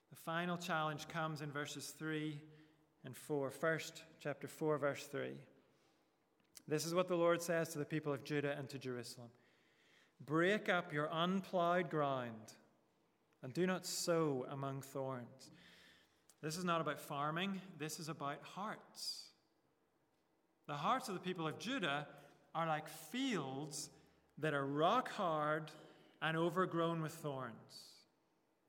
The 0.10 0.18
final 0.18 0.58
challenge 0.58 1.08
comes 1.08 1.40
in 1.40 1.54
verses 1.54 1.94
3 1.98 2.38
and 3.06 3.16
4. 3.16 3.50
First, 3.50 4.04
chapter 4.20 4.50
4, 4.50 4.78
verse 4.78 5.06
3. 5.06 5.30
This 6.68 6.86
is 6.86 6.94
what 6.94 7.08
the 7.08 7.16
Lord 7.16 7.42
says 7.42 7.70
to 7.70 7.80
the 7.80 7.86
people 7.86 8.12
of 8.12 8.26
Judah 8.26 8.58
and 8.60 8.68
to 8.68 8.78
Jerusalem 8.78 9.30
Break 10.26 10.68
up 10.68 10.92
your 10.92 11.08
unplowed 11.14 11.90
ground 11.90 12.56
and 13.42 13.54
do 13.54 13.66
not 13.66 13.86
sow 13.86 14.46
among 14.50 14.82
thorns. 14.82 15.50
This 16.44 16.58
is 16.58 16.66
not 16.66 16.82
about 16.82 17.00
farming, 17.00 17.62
this 17.80 18.02
is 18.02 18.10
about 18.10 18.40
hearts. 18.42 19.28
The 20.68 20.74
hearts 20.74 21.08
of 21.08 21.14
the 21.14 21.22
people 21.22 21.48
of 21.48 21.58
Judah 21.58 22.06
are 22.54 22.68
like 22.68 22.90
fields 22.90 23.90
that 24.40 24.54
are 24.54 24.66
rock 24.66 25.10
hard 25.10 25.72
and 26.22 26.36
overgrown 26.36 27.02
with 27.02 27.14
thorns. 27.14 27.54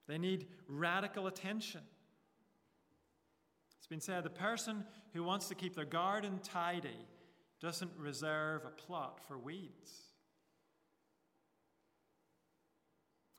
They 0.07 0.19
need 0.19 0.47
radical 0.69 1.27
attention. 1.27 1.81
It's 3.79 3.89
been 3.89 4.01
said 4.01 4.23
the 4.23 4.31
person 4.31 4.85
who 5.13 5.25
wants 5.25 5.49
to 5.49 5.57
keep 5.57 5.75
their 5.75 5.85
garden 5.85 6.39
tidy 6.45 7.07
doesn't 7.61 7.91
reserve 7.99 8.63
a 8.65 8.71
plot 8.71 9.19
for 9.27 9.37
weeds. 9.37 10.14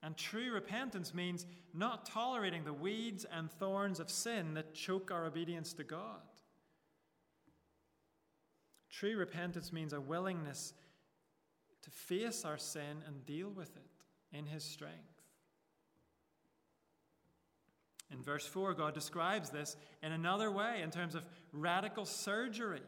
And 0.05 0.15
true 0.15 0.51
repentance 0.53 1.15
means 1.15 1.47
not 1.73 2.05
tolerating 2.05 2.63
the 2.63 2.71
weeds 2.71 3.25
and 3.35 3.49
thorns 3.49 3.99
of 3.99 4.11
sin 4.11 4.53
that 4.53 4.75
choke 4.75 5.09
our 5.09 5.25
obedience 5.25 5.73
to 5.73 5.83
God. 5.83 6.21
True 8.91 9.17
repentance 9.17 9.73
means 9.73 9.93
a 9.93 9.99
willingness 9.99 10.75
to 11.81 11.89
face 11.89 12.45
our 12.45 12.59
sin 12.59 13.01
and 13.07 13.25
deal 13.25 13.49
with 13.49 13.75
it 13.75 14.37
in 14.37 14.45
His 14.45 14.63
strength. 14.63 15.23
In 18.11 18.21
verse 18.21 18.45
4, 18.45 18.75
God 18.75 18.93
describes 18.93 19.49
this 19.49 19.75
in 20.03 20.11
another 20.11 20.51
way 20.51 20.81
in 20.83 20.91
terms 20.91 21.15
of 21.15 21.25
radical 21.51 22.05
surgery. 22.05 22.83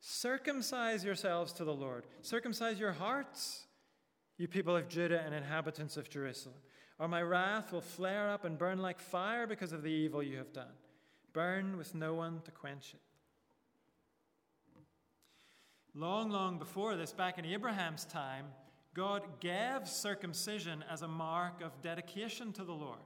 Circumcise 0.00 1.04
yourselves 1.04 1.52
to 1.52 1.64
the 1.64 1.74
Lord, 1.74 2.06
circumcise 2.22 2.80
your 2.80 2.92
hearts, 2.92 3.66
you 4.42 4.48
people 4.48 4.76
of 4.76 4.88
Judah 4.88 5.22
and 5.24 5.32
inhabitants 5.32 5.96
of 5.96 6.10
Jerusalem. 6.10 6.56
Or 6.98 7.06
my 7.06 7.22
wrath 7.22 7.72
will 7.72 7.80
flare 7.80 8.28
up 8.28 8.44
and 8.44 8.58
burn 8.58 8.78
like 8.78 8.98
fire 8.98 9.46
because 9.46 9.72
of 9.72 9.84
the 9.84 9.90
evil 9.90 10.20
you 10.20 10.36
have 10.38 10.52
done. 10.52 10.74
Burn 11.32 11.78
with 11.78 11.94
no 11.94 12.14
one 12.14 12.40
to 12.44 12.50
quench 12.50 12.92
it. 12.92 13.00
Long, 15.94 16.30
long 16.30 16.58
before 16.58 16.96
this, 16.96 17.12
back 17.12 17.38
in 17.38 17.44
Abraham's 17.44 18.04
time, 18.04 18.46
God 18.94 19.22
gave 19.38 19.86
circumcision 19.86 20.84
as 20.90 21.02
a 21.02 21.08
mark 21.08 21.62
of 21.62 21.80
dedication 21.80 22.52
to 22.54 22.64
the 22.64 22.72
Lord. 22.72 22.98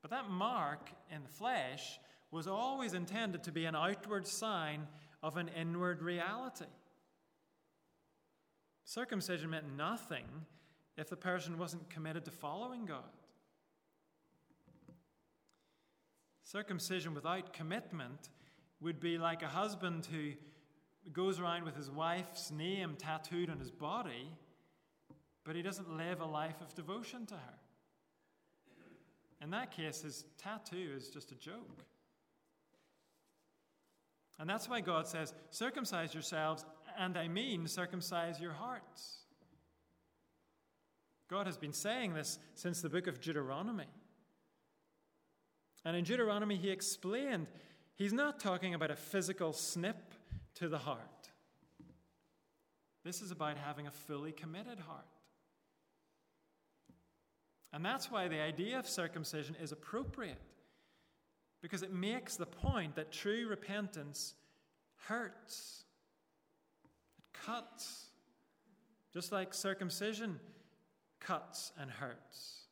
But 0.00 0.10
that 0.10 0.28
mark 0.28 0.90
in 1.14 1.22
the 1.22 1.28
flesh 1.28 2.00
was 2.32 2.48
always 2.48 2.94
intended 2.94 3.44
to 3.44 3.52
be 3.52 3.66
an 3.66 3.76
outward 3.76 4.26
sign 4.26 4.88
of 5.22 5.36
an 5.36 5.48
inward 5.56 6.02
reality. 6.02 6.64
Circumcision 8.84 9.50
meant 9.50 9.76
nothing 9.76 10.24
if 10.96 11.08
the 11.08 11.16
person 11.16 11.58
wasn't 11.58 11.88
committed 11.88 12.24
to 12.24 12.30
following 12.30 12.84
God. 12.84 13.04
Circumcision 16.42 17.14
without 17.14 17.52
commitment 17.52 18.28
would 18.80 19.00
be 19.00 19.16
like 19.16 19.42
a 19.42 19.48
husband 19.48 20.06
who 20.12 20.32
goes 21.12 21.40
around 21.40 21.64
with 21.64 21.76
his 21.76 21.90
wife's 21.90 22.50
name 22.50 22.94
tattooed 22.98 23.48
on 23.48 23.58
his 23.58 23.70
body, 23.70 24.28
but 25.44 25.56
he 25.56 25.62
doesn't 25.62 25.96
live 25.96 26.20
a 26.20 26.26
life 26.26 26.60
of 26.60 26.74
devotion 26.74 27.24
to 27.26 27.34
her. 27.34 27.54
In 29.40 29.50
that 29.50 29.70
case, 29.70 30.02
his 30.02 30.24
tattoo 30.38 30.92
is 30.94 31.08
just 31.08 31.32
a 31.32 31.34
joke. 31.34 31.84
And 34.38 34.48
that's 34.48 34.68
why 34.68 34.80
God 34.80 35.06
says, 35.06 35.34
circumcise 35.50 36.14
yourselves, 36.14 36.64
and 36.98 37.16
I 37.16 37.28
mean 37.28 37.66
circumcise 37.66 38.40
your 38.40 38.52
hearts. 38.52 39.18
God 41.28 41.46
has 41.46 41.56
been 41.56 41.72
saying 41.72 42.14
this 42.14 42.38
since 42.54 42.82
the 42.82 42.90
book 42.90 43.06
of 43.06 43.20
Deuteronomy. 43.20 43.86
And 45.84 45.96
in 45.96 46.04
Deuteronomy, 46.04 46.56
he 46.56 46.70
explained 46.70 47.48
he's 47.94 48.12
not 48.12 48.38
talking 48.38 48.74
about 48.74 48.90
a 48.90 48.96
physical 48.96 49.52
snip 49.52 50.14
to 50.56 50.68
the 50.68 50.78
heart. 50.78 51.30
This 53.04 53.22
is 53.22 53.30
about 53.30 53.56
having 53.56 53.86
a 53.86 53.90
fully 53.90 54.32
committed 54.32 54.78
heart. 54.78 55.06
And 57.72 57.84
that's 57.84 58.10
why 58.10 58.28
the 58.28 58.40
idea 58.40 58.78
of 58.78 58.86
circumcision 58.86 59.56
is 59.60 59.72
appropriate, 59.72 60.40
because 61.62 61.82
it 61.82 61.92
makes 61.92 62.36
the 62.36 62.46
point 62.46 62.94
that 62.96 63.10
true 63.10 63.48
repentance 63.48 64.34
hurts, 65.06 65.81
cuts, 67.44 68.06
just 69.12 69.32
like 69.32 69.54
circumcision 69.54 70.38
cuts 71.20 71.72
and 71.78 71.90
hurts. 71.90 72.62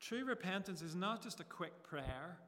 True 0.00 0.24
repentance 0.24 0.82
is 0.82 0.94
not 0.94 1.22
just 1.22 1.40
a 1.40 1.44
quick 1.44 1.82
prayer, 1.82 2.38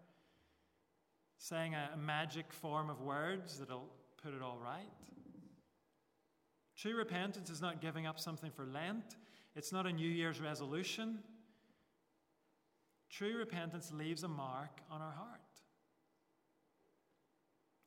saying 1.38 1.74
a, 1.74 1.96
magic 1.96 2.52
form 2.52 2.90
of 2.90 3.00
words 3.00 3.58
that'll 3.58 3.88
put 4.22 4.34
it 4.34 4.42
all 4.42 4.58
right. 4.62 4.92
True 6.76 6.96
repentance 6.96 7.48
is 7.48 7.62
not 7.62 7.80
giving 7.80 8.06
up 8.06 8.20
something 8.20 8.50
for 8.50 8.66
Lent. 8.66 9.16
It's 9.54 9.72
not 9.72 9.86
a 9.86 9.92
New 9.92 10.08
Year's 10.08 10.40
resolution. 10.40 11.18
True 13.08 13.38
repentance 13.38 13.90
leaves 13.92 14.22
a 14.22 14.28
mark 14.28 14.80
on 14.90 15.00
our 15.00 15.12
heart. 15.12 15.40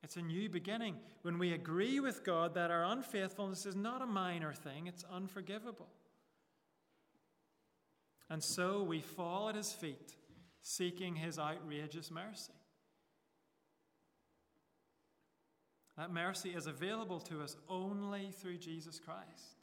It's 0.01 0.15
a 0.15 0.21
new 0.21 0.49
beginning 0.49 0.95
when 1.23 1.37
we 1.37 1.53
agree 1.53 1.99
with 1.99 2.23
God 2.23 2.53
that 2.53 2.71
our 2.71 2.85
unfaithfulness 2.85 3.65
is 3.65 3.75
not 3.75 4.01
a 4.01 4.05
minor 4.05 4.53
thing, 4.53 4.87
it's 4.87 5.03
unforgivable. 5.11 5.89
And 8.29 8.43
so 8.43 8.83
we 8.83 9.01
fall 9.01 9.49
at 9.49 9.55
his 9.55 9.73
feet, 9.73 10.15
seeking 10.61 11.15
his 11.15 11.37
outrageous 11.37 12.11
mercy. 12.11 12.53
That 15.97 16.13
mercy 16.13 16.51
is 16.51 16.65
available 16.65 17.19
to 17.21 17.41
us 17.41 17.57
only 17.67 18.31
through 18.31 18.59
Jesus 18.59 18.99
Christ, 18.99 19.57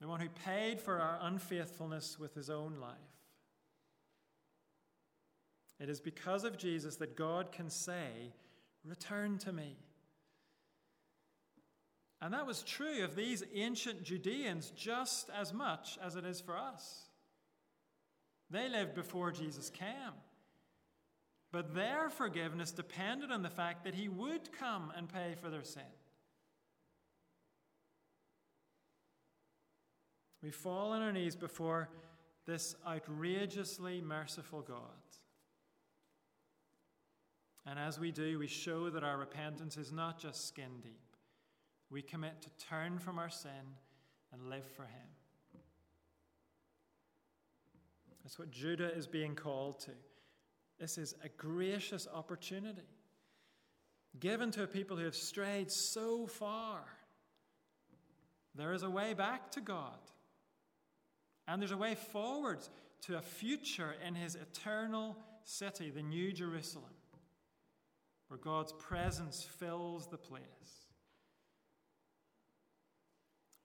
the 0.00 0.08
one 0.08 0.20
who 0.20 0.28
paid 0.44 0.80
for 0.80 0.98
our 0.98 1.18
unfaithfulness 1.22 2.18
with 2.18 2.34
his 2.34 2.50
own 2.50 2.78
life. 2.80 2.96
It 5.78 5.88
is 5.88 6.00
because 6.00 6.42
of 6.42 6.58
Jesus 6.58 6.96
that 6.96 7.14
God 7.16 7.52
can 7.52 7.70
say, 7.70 8.32
Return 8.88 9.38
to 9.38 9.52
me. 9.52 9.76
And 12.20 12.34
that 12.34 12.46
was 12.46 12.62
true 12.62 13.04
of 13.04 13.14
these 13.14 13.44
ancient 13.54 14.02
Judeans 14.02 14.72
just 14.74 15.30
as 15.30 15.52
much 15.52 15.98
as 16.02 16.16
it 16.16 16.24
is 16.24 16.40
for 16.40 16.56
us. 16.56 17.08
They 18.50 18.68
lived 18.68 18.94
before 18.94 19.30
Jesus 19.30 19.70
came. 19.70 20.14
But 21.52 21.74
their 21.74 22.10
forgiveness 22.10 22.72
depended 22.72 23.30
on 23.30 23.42
the 23.42 23.50
fact 23.50 23.84
that 23.84 23.94
he 23.94 24.08
would 24.08 24.52
come 24.58 24.92
and 24.96 25.08
pay 25.08 25.34
for 25.40 25.48
their 25.48 25.64
sin. 25.64 25.82
We 30.42 30.50
fall 30.50 30.92
on 30.92 31.02
our 31.02 31.12
knees 31.12 31.36
before 31.36 31.88
this 32.46 32.74
outrageously 32.86 34.00
merciful 34.00 34.62
God. 34.62 35.07
And 37.66 37.78
as 37.78 37.98
we 37.98 38.10
do, 38.10 38.38
we 38.38 38.46
show 38.46 38.90
that 38.90 39.04
our 39.04 39.18
repentance 39.18 39.76
is 39.76 39.92
not 39.92 40.18
just 40.18 40.48
skin 40.48 40.80
deep. 40.82 41.16
We 41.90 42.02
commit 42.02 42.42
to 42.42 42.66
turn 42.66 42.98
from 42.98 43.18
our 43.18 43.30
sin 43.30 43.50
and 44.32 44.48
live 44.48 44.64
for 44.64 44.82
Him. 44.82 45.60
That's 48.22 48.38
what 48.38 48.50
Judah 48.50 48.94
is 48.94 49.06
being 49.06 49.34
called 49.34 49.80
to. 49.80 49.92
This 50.78 50.98
is 50.98 51.14
a 51.24 51.28
gracious 51.28 52.06
opportunity 52.12 52.82
given 54.20 54.50
to 54.52 54.62
a 54.62 54.66
people 54.66 54.96
who 54.96 55.04
have 55.04 55.14
strayed 55.14 55.70
so 55.70 56.26
far. 56.26 56.80
There 58.54 58.72
is 58.72 58.82
a 58.82 58.90
way 58.90 59.14
back 59.14 59.50
to 59.52 59.60
God, 59.60 59.98
and 61.46 61.60
there's 61.60 61.72
a 61.72 61.76
way 61.76 61.94
forward 61.94 62.58
to 63.02 63.16
a 63.16 63.22
future 63.22 63.94
in 64.06 64.14
His 64.14 64.34
eternal 64.34 65.16
city, 65.44 65.90
the 65.90 66.02
New 66.02 66.32
Jerusalem 66.32 66.97
where 68.28 68.38
God's 68.38 68.72
presence 68.72 69.46
fills 69.58 70.06
the 70.08 70.18
place. 70.18 70.42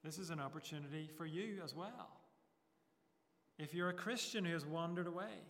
This 0.03 0.17
is 0.17 0.29
an 0.29 0.39
opportunity 0.39 1.09
for 1.17 1.25
you 1.25 1.61
as 1.63 1.75
well. 1.75 2.19
If 3.57 3.73
you're 3.73 3.89
a 3.89 3.93
Christian 3.93 4.43
who 4.45 4.53
has 4.53 4.65
wandered 4.65 5.07
away, 5.07 5.47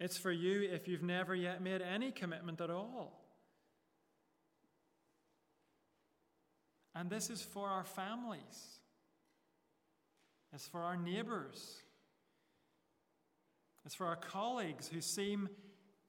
it's 0.00 0.16
for 0.16 0.32
you 0.32 0.62
if 0.62 0.88
you've 0.88 1.02
never 1.02 1.34
yet 1.34 1.62
made 1.62 1.82
any 1.82 2.10
commitment 2.10 2.60
at 2.60 2.70
all. 2.70 3.20
And 6.94 7.08
this 7.08 7.30
is 7.30 7.42
for 7.42 7.68
our 7.68 7.84
families, 7.84 8.80
it's 10.52 10.66
for 10.66 10.80
our 10.80 10.96
neighbors. 10.96 11.81
It's 13.84 13.94
for 13.94 14.06
our 14.06 14.16
colleagues 14.16 14.88
who 14.88 15.00
seem 15.00 15.48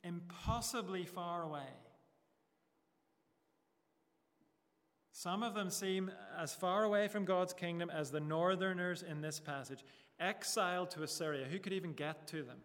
impossibly 0.04 1.06
far 1.06 1.44
away. 1.44 1.62
Some 5.12 5.44
of 5.44 5.54
them 5.54 5.70
seem 5.70 6.12
as 6.38 6.54
far 6.54 6.84
away 6.84 7.08
from 7.08 7.24
God's 7.24 7.54
kingdom 7.54 7.90
as 7.90 8.12
the 8.12 8.20
northerners 8.20 9.04
in 9.04 9.22
this 9.22 9.40
passage, 9.40 9.84
exiled 10.20 10.92
to 10.92 11.04
Assyria. 11.04 11.46
Who 11.46 11.60
could 11.60 11.74
even 11.74 11.94
get 11.94 12.28
to 12.28 12.44
them? 12.44 12.58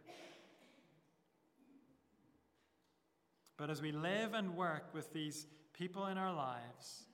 But 3.56 3.70
as 3.70 3.82
we 3.82 3.92
live 3.92 4.34
and 4.34 4.56
work 4.56 4.94
with 4.94 5.12
these 5.12 5.46
people 5.72 6.06
in 6.06 6.16
our 6.16 6.32
lives, 6.32 7.06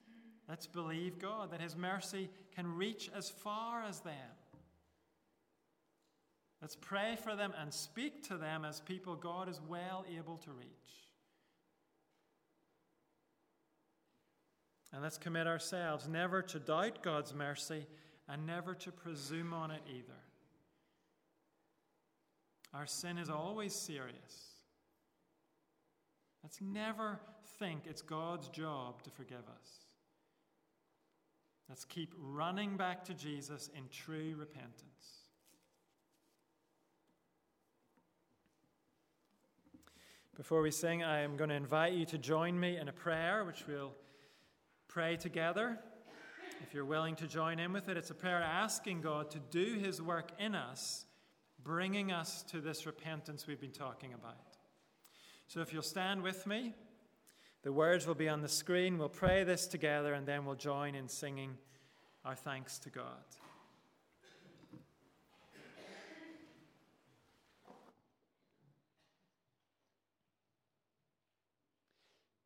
let's 0.47 0.67
believe 0.67 1.19
God 1.19 1.51
that 1.51 1.61
His 1.61 1.75
mercy 1.75 2.29
can 2.55 2.67
reach 2.67 3.09
as 3.15 3.29
far 3.29 3.83
as 3.83 3.99
them. 4.01 4.13
Let's 6.61 6.75
pray 6.75 7.17
for 7.21 7.35
them 7.35 7.53
and 7.59 7.73
speak 7.73 8.27
to 8.27 8.37
them 8.37 8.65
as 8.65 8.79
people 8.79 9.15
God 9.15 9.49
is 9.49 9.61
well 9.67 10.05
able 10.17 10.37
to 10.37 10.51
reach. 10.51 10.69
And 14.93 15.03
let's 15.03 15.17
commit 15.17 15.45
ourselves 15.45 16.07
never 16.07 16.41
to 16.41 16.59
doubt 16.59 17.03
God's 17.03 17.33
mercy 17.33 17.85
and 18.29 18.45
never 18.45 18.73
to 18.75 18.91
presume 18.91 19.53
on 19.53 19.69
it 19.71 19.81
either. 19.89 20.13
Our 22.73 22.85
sin 22.85 23.17
is 23.17 23.29
always 23.29 23.73
serious. 23.73 24.55
Let's 26.43 26.61
never 26.61 27.19
think 27.59 27.83
it's 27.85 28.01
God's 28.01 28.49
job 28.49 29.03
to 29.03 29.09
forgive 29.09 29.37
us. 29.37 29.85
Let's 31.67 31.85
keep 31.85 32.13
running 32.17 32.77
back 32.77 33.03
to 33.05 33.13
Jesus 33.13 33.69
in 33.75 33.83
true 33.89 34.35
repentance. 34.37 35.24
Before 40.35 40.61
we 40.61 40.69
sing, 40.69 41.01
I 41.01 41.21
am 41.21 41.37
going 41.37 41.49
to 41.49 41.55
invite 41.55 41.93
you 41.93 42.05
to 42.07 42.17
join 42.17 42.59
me 42.59 42.75
in 42.75 42.89
a 42.89 42.91
prayer, 42.91 43.45
which 43.45 43.65
we'll 43.69 43.93
pray 44.89 45.15
together. 45.15 45.79
If 46.61 46.73
you're 46.73 46.83
willing 46.83 47.15
to 47.17 47.27
join 47.27 47.57
in 47.57 47.71
with 47.71 47.87
it, 47.87 47.95
it's 47.95 48.09
a 48.09 48.15
prayer 48.15 48.41
asking 48.41 48.99
God 48.99 49.31
to 49.31 49.39
do 49.39 49.79
His 49.79 50.01
work 50.01 50.33
in 50.37 50.53
us, 50.53 51.05
bringing 51.63 52.11
us 52.11 52.43
to 52.51 52.59
this 52.59 52.85
repentance 52.85 53.47
we've 53.47 53.61
been 53.61 53.71
talking 53.71 54.13
about. 54.13 54.57
So 55.47 55.61
if 55.61 55.71
you'll 55.71 55.81
stand 55.81 56.21
with 56.21 56.45
me, 56.45 56.73
the 57.63 57.71
words 57.71 58.05
will 58.05 58.13
be 58.13 58.27
on 58.27 58.41
the 58.41 58.49
screen. 58.49 58.97
We'll 58.97 59.07
pray 59.07 59.45
this 59.45 59.67
together, 59.67 60.15
and 60.15 60.27
then 60.27 60.43
we'll 60.43 60.55
join 60.55 60.95
in 60.95 61.07
singing 61.07 61.57
our 62.25 62.35
thanks 62.35 62.77
to 62.79 62.89
God. 62.89 63.23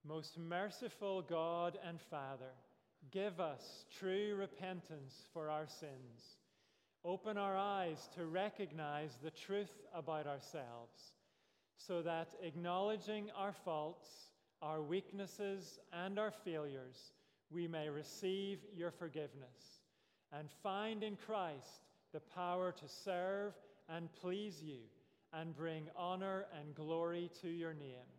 Most 0.10 0.40
merciful 0.40 1.22
God 1.22 1.78
and 1.88 2.02
Father, 2.02 2.56
give 3.12 3.40
us 3.40 3.86
true 4.00 4.34
repentance 4.36 5.14
for 5.34 5.52
our 5.52 5.68
sins. 5.68 6.40
Open 7.06 7.38
our 7.38 7.56
eyes 7.56 8.10
to 8.16 8.26
recognize 8.26 9.20
the 9.22 9.30
truth 9.30 9.70
about 9.94 10.26
ourselves, 10.26 11.14
so 11.78 12.02
that 12.02 12.34
acknowledging 12.42 13.30
our 13.38 13.54
faults, 13.54 14.08
our 14.64 14.82
weaknesses, 14.82 15.78
and 15.94 16.18
our 16.18 16.32
failures, 16.44 17.14
we 17.52 17.68
may 17.68 17.88
receive 17.88 18.58
your 18.76 18.90
forgiveness 18.90 19.84
and 20.34 20.50
find 20.64 21.04
in 21.04 21.18
Christ 21.18 21.86
the 22.14 22.20
power 22.20 22.72
to 22.72 22.88
serve 22.88 23.54
and 23.88 24.10
please 24.24 24.60
you 24.60 24.80
and 25.34 25.56
bring 25.56 25.88
honor 25.96 26.48
and 26.60 26.74
glory 26.74 27.30
to 27.44 27.48
your 27.48 27.76
name 27.76 28.19